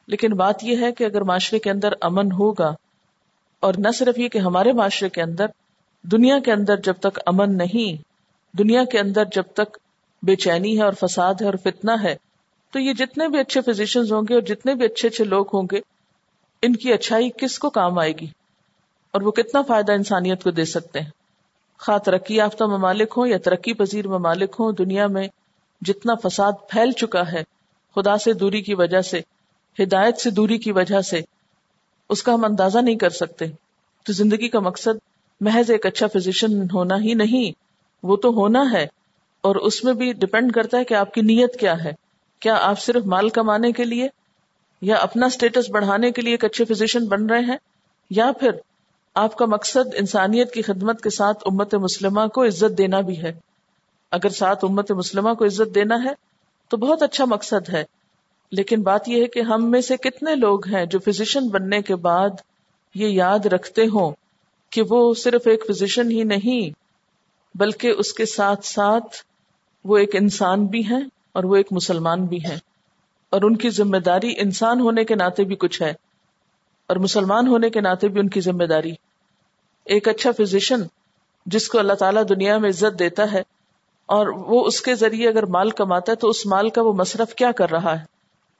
[0.08, 2.74] لیکن بات یہ ہے کہ اگر معاشرے کے اندر امن ہوگا
[3.60, 5.46] اور نہ صرف یہ کہ ہمارے معاشرے کے اندر،
[6.02, 8.02] دنیا کے اندر جب تک امن نہیں،
[8.58, 9.78] دنیا کے اندر جب تک
[10.22, 12.14] بے چینی ہے اور فساد ہے اور فتنا ہے،
[12.72, 15.68] تو یہ جتنے بھی اچھے فزیشنز ہوں گے اور جتنے بھی اچھے اچھے لوگ ہوں
[15.72, 15.80] گے،
[16.62, 18.26] ان کی اچھائی کس کو کام آئے گی؟
[19.14, 21.10] اور وہ کتنا فائدہ انسانیت کو دے سکتے ہیں؟
[21.78, 25.28] خواہ ترقی یافتہ ممالک ہوں یا ترقی پذیر ممالک ہوں، دنیا میں
[25.82, 27.42] جتنا فساد پھیل چکا ہے،
[27.96, 29.20] خدا سے دوری کی وجہ سے
[29.82, 31.20] ہدایت سے دوری کی وجہ سے
[32.08, 33.44] اس کا ہم اندازہ نہیں کر سکتے۔
[34.02, 34.98] تو زندگی کا مقصد
[35.40, 37.58] محض ایک اچھا فزیشن ہونا ہی نہیں،
[38.02, 38.86] وہ تو ہونا ہے۔
[39.40, 41.92] اور اس میں بھی ڈپینڈ کرتا ہے کہ آپ کی نیت کیا ہے۔
[42.40, 44.08] کیا آپ صرف مال کمانے کے لیے
[44.80, 47.56] یا اپنا اسٹیٹس بڑھانے کے لیے ایک اچھے فزیشن بن رہے ہیں؟
[48.10, 48.50] یا پھر
[49.14, 53.32] آپ کا مقصد انسانیت کی خدمت کے ساتھ امت مسلمہ کو عزت دینا بھی ہے۔
[54.10, 56.10] اگر ساتھ امت مسلمہ کو عزت دینا ہے
[56.68, 57.84] تو بہت اچھا مقصد ہے۔
[58.56, 61.96] لیکن بات یہ ہے کہ ہم میں سے کتنے لوگ ہیں جو فزیشن بننے کے
[61.96, 62.40] بعد
[62.94, 64.12] یہ یاد رکھتے ہوں
[64.72, 66.70] کہ وہ صرف ایک فزیشن ہی نہیں،
[67.54, 69.16] بلکہ اس کے ساتھ ساتھ
[69.84, 71.02] وہ ایک انسان بھی ہیں
[71.32, 72.56] اور وہ ایک مسلمان بھی ہیں۔
[73.32, 75.92] اور ان کی ذمہ داری انسان ہونے کے ناطے بھی کچھ ہے،
[76.88, 78.92] اور مسلمان ہونے کے ناطے بھی ان کی ذمہ داری۔
[79.86, 80.82] ایک اچھا فزیشن
[81.46, 83.42] جس کو اللہ تعالیٰ دنیا میں عزت دیتا ہے
[84.08, 87.34] اور وہ اس کے ذریعے اگر مال کماتا ہے تو اس مال کا وہ مصرف
[87.34, 88.13] کیا کر رہا ہے؟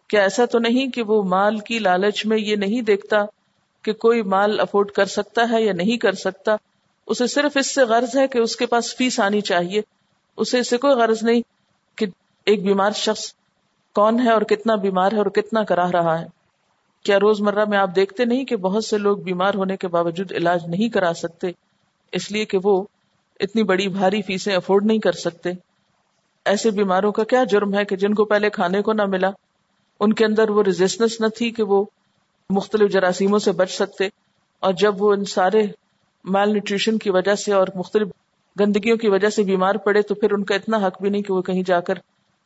[0.08, 3.16] کیا ایسا تو نہیں کہ وہ مال کی لالچ میں یہ نہیں دیکھتا
[3.82, 6.56] کہ کوئی مال افورڈ کر سکتا ہے یا نہیں کر سکتا۔
[7.06, 9.80] اسے صرف اس سے غرض ہے کہ اس کے پاس فیس آنی چاہیے۔
[10.36, 11.42] اسے اس سے کوئی غرض نہیں
[11.96, 12.06] کہ
[12.46, 13.32] ایک بیمار شخص
[13.94, 16.26] کون ہے اور کتنا بیمار ہے اور کتنا کراہ رہا ہے۔
[17.02, 20.32] کیا روز مرہ میں آپ دیکھتے نہیں کہ بہت سے لوگ بیمار ہونے کے باوجود
[20.32, 21.46] علاج نہیں کرا سکتے،
[22.12, 22.84] اس لیے کہ وہ
[23.40, 25.50] اتنی بڑی بھاری فیسیں افورڈ نہیں کر سکتے۔
[26.44, 29.30] ایسے بیماروں کا کیا جرم ہے کہ جن کو پہلے کھانے کو نہ ملا
[30.04, 31.84] ان کے اندر وہ ریزسٹنس نہ تھی کہ وہ
[32.50, 34.08] مختلف جراثیموں سے بچ سکتے
[34.60, 35.62] اور جب وہ ان سارے
[36.24, 38.08] مال نیوٹریشن کی وجہ سے اور مختلف
[38.60, 41.32] گندگیوں کی وجہ سے بیمار پڑے تو پھر ان کا اتنا حق بھی نہیں کہ
[41.32, 41.94] وہ کہیں جا کر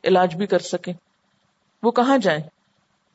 [0.04, 0.92] علاج بھی کر سکیں۔
[1.82, 2.42] وہ کہاں جائیں؟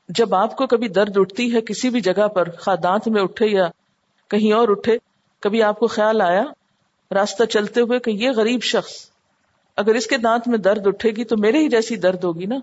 [0.10, 2.50] جب آپ کو کبھی درد اٹھتی ہے کسی بھی جگہ پر
[2.84, 3.68] دانت میں اٹھے یا
[4.28, 4.98] کہیں اور اٹھے،
[5.40, 6.44] کبھی آپ کو خیال آیا
[7.12, 8.92] راستہ چلتے ہوئے کہ یہ غریب شخص
[9.78, 12.56] اگر اس کے دانت میں درد اٹھے گی تو میرے ہی جیسی درد ہوگی نا؟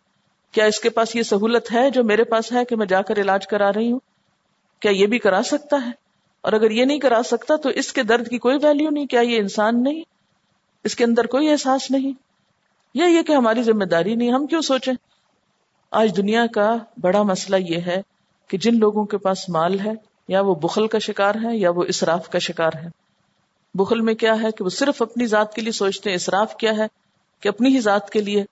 [0.52, 3.20] کیا اس کے پاس یہ سہولت ہے جو میرے پاس ہے کہ میں جا کر
[3.20, 4.00] علاج کرا رہی ہوں؟
[4.80, 5.90] کیا یہ بھی کرا سکتا ہے؟
[6.40, 9.20] اور اگر یہ نہیں کرا سکتا تو اس کے درد کی کوئی ویلیو نہیں، کیا
[9.20, 10.02] یہ انسان نہیں؟
[10.84, 12.12] اس کے اندر کوئی احساس نہیں۔
[12.94, 14.94] یا یہ کہ ہماری ذمہ داری نہیں، ہم کیوں سوچیں؟
[15.90, 18.02] آج دنیا کا بڑا مسئلہ یہ ہے
[18.48, 19.92] کہ جن لوگوں کے پاس مال ہے،
[20.28, 22.88] یا وہ بخل کا شکار ہے یا وہ اسراف کا شکار ہے
[23.74, 26.76] بخل میں کیا ہے کہ وہ صرف اپنی ذات کے لیے سوچتے ہیں، اسراف کیا
[26.76, 26.86] ہے؟
[27.40, 28.44] کہ اپنی ہی ذات کے لیے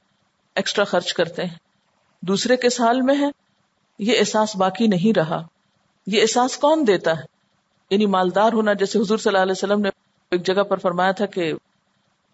[0.55, 1.68] ایکسٹرا خرچ کرتے ہیں۔
[2.21, 3.31] دوسرے کے سال میں ہے؟
[3.99, 5.43] یہ احساس باقی نہیں رہا۔
[6.07, 7.23] یہ احساس کون دیتا ہے؟
[7.91, 9.89] یعنی مالدار ہونا، جیسے حضور صلی اللہ علیہ وسلم نے
[10.31, 11.53] ایک جگہ پر فرمایا تھا کہ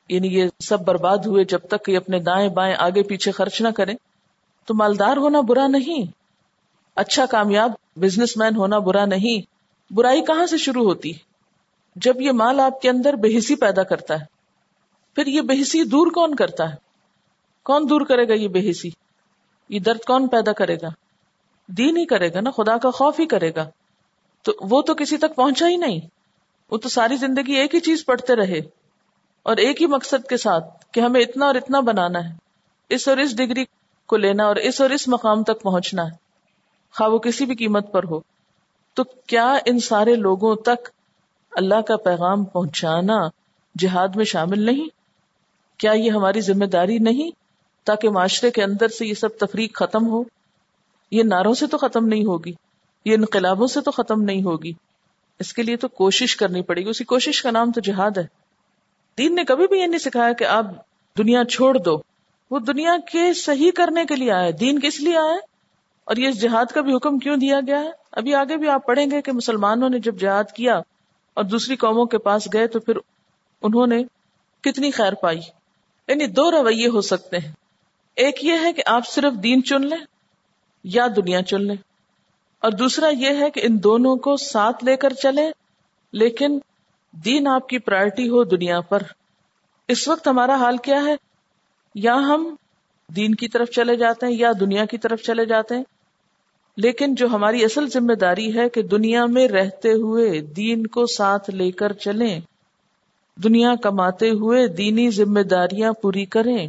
[0.09, 3.69] یعنی یہ سب برباد ہوئے جب تک کہ اپنے دائیں بائیں آگے پیچھے خرچ نہ
[3.69, 3.95] کریں۔
[4.65, 6.11] تو مالدار ہونا برا نہیں۔
[6.95, 9.55] اچھا کامیاب بزنس مین ہونا برا نہیں۔
[9.95, 11.13] برائی کہاں سے شروع ہوتی؟
[11.97, 14.25] جب یہ مال آپ کے اندر بےحسی پیدا کرتا ہے۔
[15.15, 16.77] پھر یہ بےحسی دور کون کرتا ہے؟
[17.63, 18.91] کون دور کرے گا یہ بےحسی
[19.69, 20.89] یہ درد کون پیدا کرے گا؟
[21.69, 23.71] دین ہی کرے گا نا، خدا کا خوف ہی کرے گا۔
[24.43, 26.01] تو وہ تو کسی تک پہنچا ہی نہیں۔
[26.71, 28.59] وہ تو ساری زندگی ایک ہی چیز پڑھتے رہے۔
[29.43, 32.35] اور ایک ہی مقصد کے ساتھ کہ ہمیں اتنا اور اتنا بنانا ہے۔
[32.89, 33.65] اس اور اس ڈگری
[34.07, 36.17] کو لینا اور اس اور اس مقام تک پہنچنا ہے۔
[36.97, 38.21] خواہ وہ کسی بھی قیمت پر ہو۔
[38.95, 40.89] تو کیا ان سارے لوگوں تک
[41.51, 43.19] اللہ کا پیغام پہنچانا
[43.79, 44.89] جہاد میں شامل نہیں؟
[45.79, 47.44] کیا یہ ہماری ذمہ داری نہیں؟
[47.85, 50.23] تاکہ معاشرے کے اندر سے یہ سب تفریق ختم ہو۔
[51.11, 52.53] یہ نعروں سے تو ختم نہیں ہوگی،
[53.05, 54.73] یہ انقلابوں سے تو ختم نہیں ہوگی۔
[55.39, 58.27] اس کے لیے تو کوشش کرنی پڑے گی۔ اسی کوشش کا نام تو جہاد ہے۔
[59.19, 60.65] دین نے کبھی بھی یہ نہیں سکھایا کہ آپ
[61.19, 61.97] دنیا چھوڑ دو۔
[62.51, 65.39] وہ دنیا کے صحیح کرنے کے لیے آئے دین کس لیے آئے
[66.05, 69.07] اور یہ جہاد کا بھی حکم کیوں دیا گیا ہے؟ ابھی آگے بھی آپ پڑھیں
[69.11, 70.79] گے کہ مسلمانوں نے جب جہاد کیا
[71.35, 72.97] اور دوسری قوموں کے پاس گئے تو پھر
[73.63, 74.03] انہوں نے
[74.61, 75.41] کتنی خیر پائی۔
[76.09, 77.53] یعنی دو رویے ہو سکتے ہیں۔
[78.17, 80.05] ایک یہ ہے کہ آپ صرف دین چن لیں
[80.85, 81.77] یا دنیا چن لیں۔
[82.61, 85.51] اور دوسرا یہ ہے کہ ان دونوں کو ساتھ لے کر چلے
[86.13, 86.59] لیکن
[87.13, 89.03] دین آپ کی پرائرٹی ہو دنیا پر۔
[89.89, 91.15] اس وقت ہمارا حال کیا ہے؟
[91.95, 92.55] یا ہم
[93.17, 95.85] دین کی طرف چلے جاتے ہیں یا دنیا کی طرف چلے جاتے ہیں۔
[96.77, 101.51] لیکن جو ہماری اصل ذمہ داری ہے کہ دنیا میں رہتے ہوئے دین کو ساتھ
[101.51, 102.41] لے کر چلیں،
[103.37, 106.69] دنیا کماتے ہوئے دینی ذمہ داریاں پوری کریں۔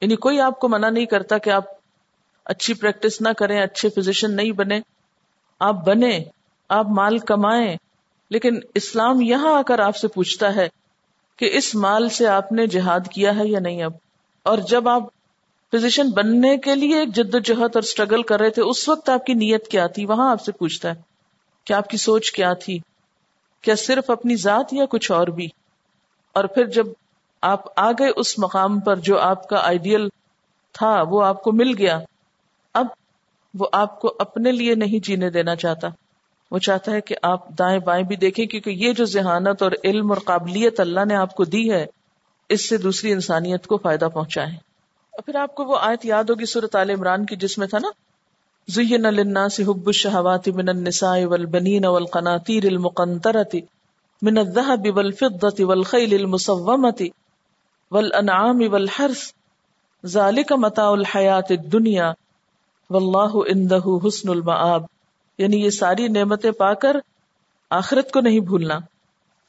[0.00, 1.64] یعنی کوئی آپ کو منع نہیں کرتا کہ آپ
[2.44, 4.80] اچھی پریکٹس نہ کریں، اچھے فزیشن نہیں بنے
[5.58, 6.20] آپ بنے
[6.68, 7.76] آپ مال کمائیں۔
[8.30, 10.68] لیکن اسلام یہاں آ کر آپ سے پوچھتا ہے
[11.36, 13.92] کہ اس مال سے آپ نے جہاد کیا ہے یا نہیں اب؟
[14.42, 15.02] اور جب آپ
[15.72, 19.08] فزیشن بننے کے لیے ایک جد و جہد اور اسٹرگل کر رہے تھے، اس وقت
[19.08, 21.00] آپ کی نیت کیا تھی؟ وہاں آپ سے پوچھتا ہے
[21.64, 22.78] کہ آپ کی سوچ کیا تھی؟
[23.62, 25.48] کیا صرف اپنی ذات یا کچھ اور بھی؟
[26.32, 26.86] اور پھر جب
[27.40, 30.08] آپ آ گئے اس مقام پر جو آپ کا آئیڈیل
[30.72, 31.98] تھا، وہ آپ کو مل گیا۔
[32.74, 32.86] اب
[33.54, 35.88] وہ آپ کو اپنے لیے نہیں جینے دینا چاہتا۔
[36.50, 40.12] وہ چاہتا ہے کہ آپ دائیں بائیں بھی دیکھیں، کیونکہ یہ جو ذہانت اور علم
[40.12, 41.86] اور قابلیت اللہ نے آپ کو دی ہے،
[42.48, 44.50] اس سے دوسری انسانیت کو فائدہ پہنچائے۔
[45.10, 47.78] اور پھر آپ کو وہ آیت یاد ہوگی صورت عال عمران کی، جس میں تھا
[47.78, 47.88] نا،
[48.68, 53.56] زین للناس حب الشہوات من النساء والبنین والقناطیر المقنطرۃ
[54.22, 57.06] من الذهب والفضة والخيل المصومة
[57.90, 59.32] والانعام والحرث،
[60.06, 62.12] ذلك متاع الحیات الدنیا،
[62.90, 64.82] واللہ عنده حسن المآب۔
[65.38, 66.96] یعنی یہ ساری نعمتیں پا کر
[67.70, 68.78] آخرت کو نہیں بھولنا۔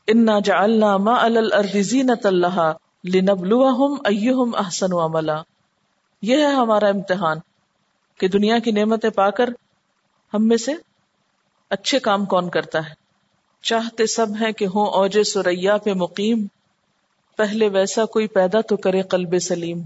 [0.08, 2.72] انا جعلنا ما علی الارض زینۃ لها
[3.04, 5.42] لنبلوہم ایہم احسن عملا۔
[6.22, 7.38] یہ ہے ہمارا امتحان
[8.18, 9.50] کہ دنیا کی نعمتیں پا کر
[10.34, 10.74] ہم میں سے
[11.70, 12.94] اچھے کام کون کرتا ہے۔
[13.64, 16.46] چاہتے سب ہیں کہ ہوں اوج سوریا پہ مقیم۔
[17.38, 19.82] پہلے ویسا کوئی پیدا تو کرے قلب سلیم۔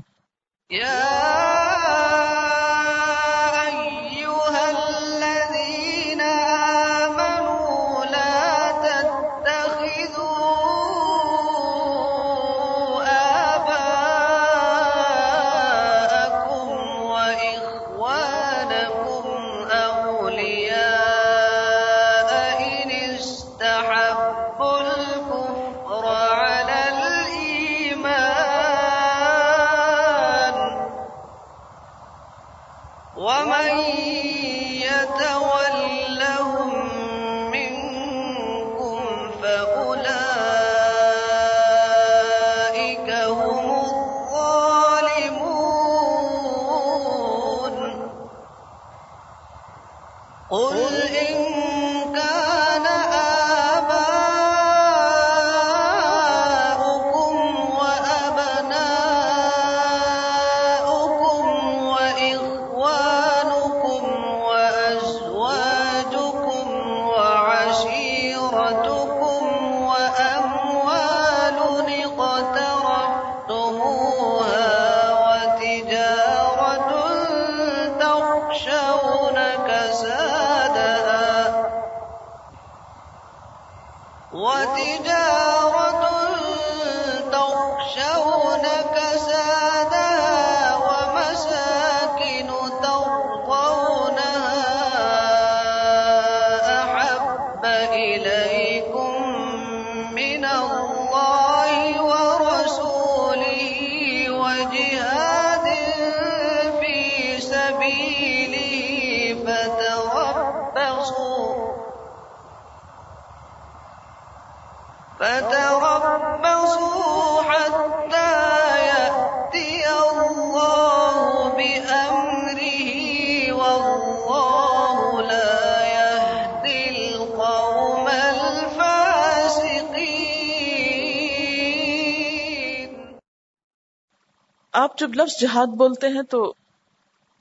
[134.95, 136.53] آپ جب لفظ جہاد بولتے ہیں تو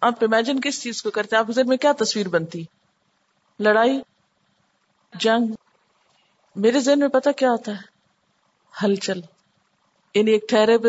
[0.01, 2.65] آپ امیجن کس چیز کو کرتے ہیں؟ آپ ذہن میں کیا تصویر بنتی؟
[3.61, 4.01] لڑائی،
[5.15, 5.55] جنگ؟
[6.57, 7.83] میرے ذہن میں پتا کیا آتا ہے؟
[8.83, 9.21] ہلچل۔
[10.15, 10.89] یعنی ایک ٹھہرے پہ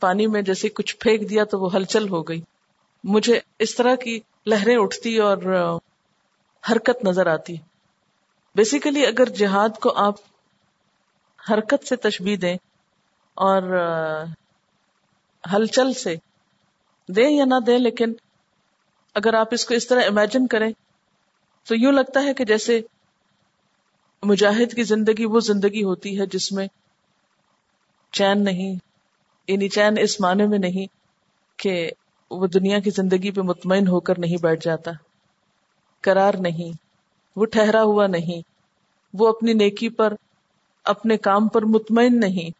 [0.00, 2.40] پانی میں جیسے کچھ پھینک دیا تو وہ ہلچل ہو گئی۔
[3.04, 5.36] مجھے اس طرح کی لہریں اٹھتی اور
[6.72, 7.56] حرکت نظر آتی۔
[8.54, 10.14] بیسیکلی اگر جہاد کو آپ
[11.50, 12.56] حرکت سے تشبیح دیں
[13.34, 13.62] اور
[15.54, 16.14] ہلچل سے
[17.08, 18.12] دیں یا نہ دیں لیکن
[19.14, 20.70] اگر آپ اس کو اس طرح امیجن کریں،
[21.66, 22.80] تو یوں لگتا ہے کہ جیسے
[24.22, 26.66] مجاہد کی زندگی وہ زندگی ہوتی ہے جس میں
[28.12, 28.74] چین نہیں
[29.48, 30.86] یعنی چین اس معنی میں نہیں
[31.58, 31.90] کہ
[32.30, 34.90] وہ دنیا کی زندگی پہ مطمئن ہو کر نہیں بیٹھ جاتا
[36.04, 36.72] کرار نہیں،
[37.36, 38.40] وہ ٹھہرا ہوا نہیں،
[39.14, 40.14] وہ اپنی نیکی پر،
[40.84, 42.50] اپنے کام پر مطمئن نہیں۔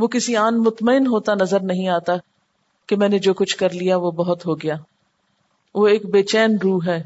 [0.00, 2.12] وہ کسی آن مطمئن ہوتا نظر نہیں آتا
[2.86, 4.74] کہ میں نے جو کچھ کر لیا وہ بہت ہو گیا۔
[5.74, 7.02] وہ ایک بے چین روح ہے۔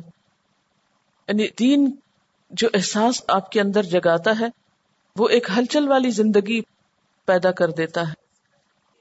[1.29, 1.91] یعنی دین
[2.51, 4.47] جو احساس آپ کے اندر جگاتا ہے،
[5.19, 6.61] وہ ایک ہلچل والی زندگی
[7.27, 8.13] پیدا کر دیتا ہے۔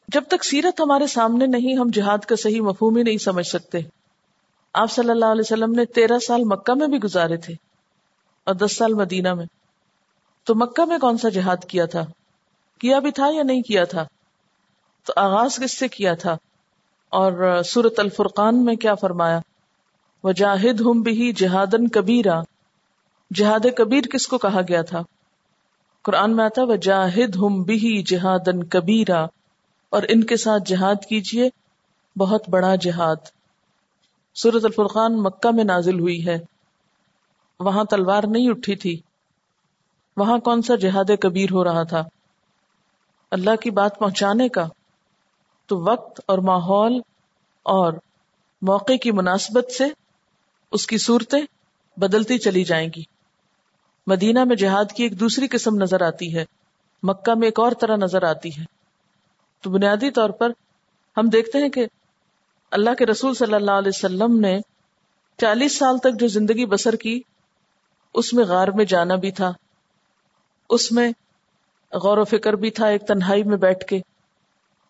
[0.08, 3.78] جب تک سیرت ہمارے سامنے نہیں، ہم جہاد کا صحیح مفہوم ہی نہیں سمجھ سکتے۔
[4.74, 7.54] آپ صلی اللہ علیہ وسلم نے تیرہ سال مکہ میں بھی گزارے تھے
[8.44, 9.46] اور دس سال مدینہ میں۔
[10.44, 12.06] تو مکہ میں کون سا جہاد کیا تھا؟
[12.84, 14.06] کیا بھی تھا یا نہیں کیا تھا؟
[15.06, 16.38] تو آغاز کس سے کیا تھا؟
[17.10, 19.40] اور سورت الفرقان میں کیا فرمایا؟
[20.24, 22.42] وہ جاہد ہم بھی جہادن کبیرا
[23.34, 25.02] جہاد کبیر کس کو کہا گیا تھا؟
[26.04, 29.26] قرآن میں آتا وہ جاہد ہم بھی جہادن کبیرا
[29.90, 31.50] اور ان کے ساتھ جہاد کیجیے
[32.20, 33.16] بہت بڑا جہاد۔
[34.36, 36.38] سورت الفرقان مکہ میں نازل ہوئی ہے۔
[37.60, 39.00] وہاں تلوار نہیں اٹھی تھی۔
[40.18, 42.04] وہاں کون سا جہاد کبیر ہو رہا تھا؟
[43.34, 44.68] اللہ کی بات پہنچانے کا،
[45.66, 46.98] تو وقت اور ماحول
[47.64, 47.94] اور
[48.62, 49.84] موقع کی مناسبت سے
[50.72, 51.42] اس کی صورتیں
[51.98, 53.04] بدلتی چلی جائیں گی۔
[54.08, 56.46] مدینہ میں جہاد کی ایک دوسری قسم نظر آتی ہے۔
[57.04, 58.64] مکہ میں ایک اور طرح نظر آتی ہے۔
[59.62, 60.50] تو بنیادی طور پر
[61.18, 61.86] ہم دیکھتے ہیں کہ
[62.72, 64.60] اللہ کے رسول صلی اللہ علیہ وسلم نے
[65.38, 67.22] چالیس سال تک جو زندگی بسر کی،
[68.14, 69.52] اس میں غار میں جانا بھی تھا۔
[70.70, 71.12] اس میں
[71.94, 74.00] غور و فکر بھی تھا ایک تنہائی میں بیٹھ کے۔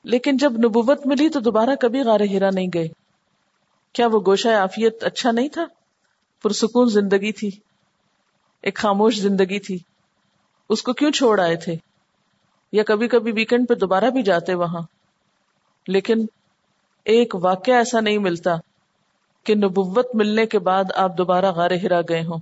[0.03, 2.87] لیکن جب نبوت ملی تو دوبارہ کبھی غار ہیرا نہیں گئے۔
[3.93, 5.65] کیا وہ گوشہ آفیت اچھا نہیں تھا؟
[6.43, 7.49] پرسکون زندگی تھی۔
[8.61, 9.77] ایک خاموش زندگی تھی۔
[10.69, 11.75] اس کو کیوں چھوڑ آئے تھے؟
[12.71, 14.81] یا کبھی کبھی ویکینڈ پہ دوبارہ بھی جاتے وہاں۔
[15.87, 16.25] لیکن
[17.05, 18.51] ایک واقعہ ایسا نہیں ملتا
[19.43, 22.37] کہ نبوت ملنے کے بعد آپ دوبارہ غار ہرا گئے ہوں۔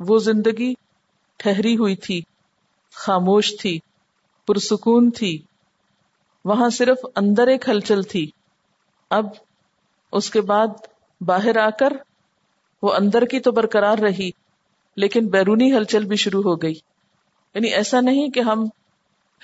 [0.00, 0.74] وہ زندگی
[1.36, 2.20] ٹھہری ہوئی تھی۔
[2.94, 3.78] خاموش تھی،
[4.46, 5.42] پرسکون تھی،
[6.44, 8.30] وہاں صرف اندر ایک ہلچل تھی۔
[9.10, 9.26] اب
[10.12, 10.66] اس کے بعد
[11.20, 11.92] باہر آ کر
[12.82, 14.30] وہ اندر کی تو برقرار رہی،
[14.96, 16.74] لیکن بیرونی ہلچل بھی شروع ہو گئی۔
[17.54, 18.66] یعنی ایسا نہیں کہ ہم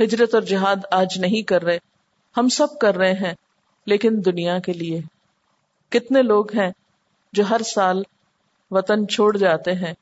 [0.00, 1.78] ہجرت اور جہاد آج نہیں کر رہے،
[2.36, 3.34] ہم سب کر رہے ہیں،
[3.86, 5.00] لیکن دنیا کے لیے۔
[5.88, 6.72] کتنے لوگ ہیں
[7.32, 8.02] جو ہر سال
[8.70, 9.94] وطن چھوڑ جاتے ہیں،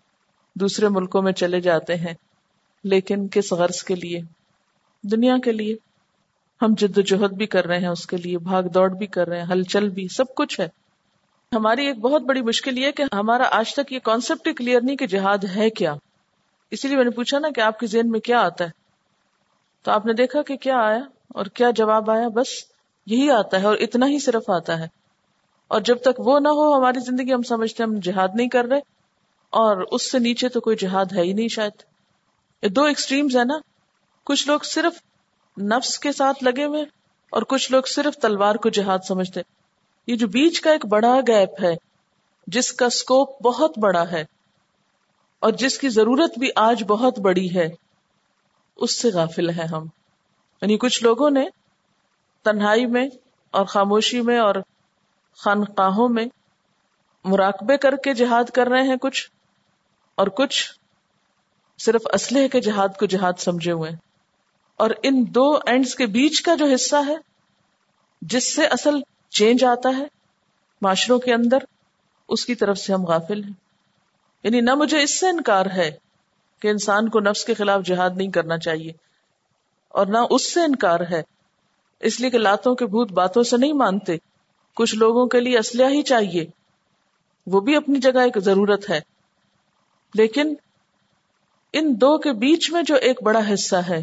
[0.55, 2.15] دوسرے ملکوں میں چلے جاتے ہیں۔
[2.85, 4.21] لیکن کس غرض کے لیے؟
[5.03, 5.77] دنیا کے لیے۔
[6.63, 9.29] ہم جد و جہد بھی کر رہے ہیں اس کے لیے، بھاگ دوڑ بھی کر
[9.29, 10.69] رہے ہیں ہلچل بھی، سب کچھ ہے۔
[11.53, 15.07] ہماری ایک بہت بڑی مشکل یہ کہ ہمارا آج تک یہ کانسیپٹ کلیئر نہیں کہ
[15.07, 15.95] جہاد ہے کیا۔
[16.71, 18.71] اسی لیے میں نے پوچھا نا کہ آپ کے ذہن میں کیا آتا ہے؟
[19.83, 22.47] تو آپ نے دیکھا کہ کیا آیا اور کیا جواب آیا؟ بس
[23.07, 24.87] یہی آتا ہے اور اتنا ہی صرف آتا ہے۔
[25.69, 28.65] اور جب تک وہ نہ ہو، ہماری زندگی ہم سمجھتے ہیں ہم جہاد نہیں کر
[28.65, 28.79] رہے
[29.51, 31.94] اور اس سے نیچے تو کوئی جہاد ہے ہی نہیں شاید۔
[32.63, 33.55] دو ایکسٹریمز ہیں نا۔
[34.25, 35.03] کچھ لوگ صرف
[35.61, 36.83] نفس کے ساتھ لگے ہوئے
[37.31, 39.41] اور کچھ لوگ صرف تلوار کو جہاد سمجھتے۔
[40.07, 41.75] یہ جو بیچ کا ایک بڑا گیپ ہے،
[42.47, 44.25] جس کا اسکوپ بہت بڑا ہے
[45.41, 47.69] اور جس کی ضرورت بھی آج بہت بڑی ہے،
[48.77, 49.87] اس سے غافل ہے ہم۔
[50.63, 51.45] یعنی کچھ لوگوں نے
[52.43, 53.09] تنہائی میں
[53.51, 54.55] اور خاموشی میں اور
[55.37, 56.25] خانقاہوں میں
[57.25, 59.31] مراقبے کر کے جہاد کر رہے ہیں کچھ
[60.15, 60.73] اور کچھ
[61.79, 63.91] صرف اسلحے کے جہاد کو جہاد سمجھے ہوئے
[64.77, 67.17] اور ان دو اینڈز کے بیچ کا جو حصہ ہے،
[68.23, 68.95] جس سے اصل
[69.31, 70.05] چینج آتا ہے
[70.83, 71.59] معاشروں کے اندر،
[72.29, 73.53] اس کی طرف سے ہم غافل ہیں۔
[74.43, 75.91] یعنی نہ مجھے اس سے انکار ہے
[76.61, 78.93] کہ انسان کو نفس کے خلاف جہاد نہیں کرنا چاہیے،
[79.89, 81.23] اور نہ اس سے انکار ہے۔
[82.01, 84.17] اس لیے کہ لاتوں کے بھوت باتوں سے نہیں مانتے۔
[84.77, 86.47] کچھ لوگوں کے لیے اسلحہ ہی چاہیے۔
[87.47, 89.01] وہ بھی اپنی جگہ ایک ضرورت ہے۔
[90.15, 90.55] لیکن
[91.75, 94.03] ان دو کے بیچ میں جو ایک بڑا حصہ ہے،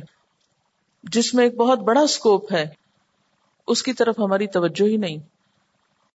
[1.03, 2.65] جس میں ایک بہت بڑا اسکوپ ہے،
[3.67, 5.17] اس کی طرف ہماری توجہ ہی نہیں۔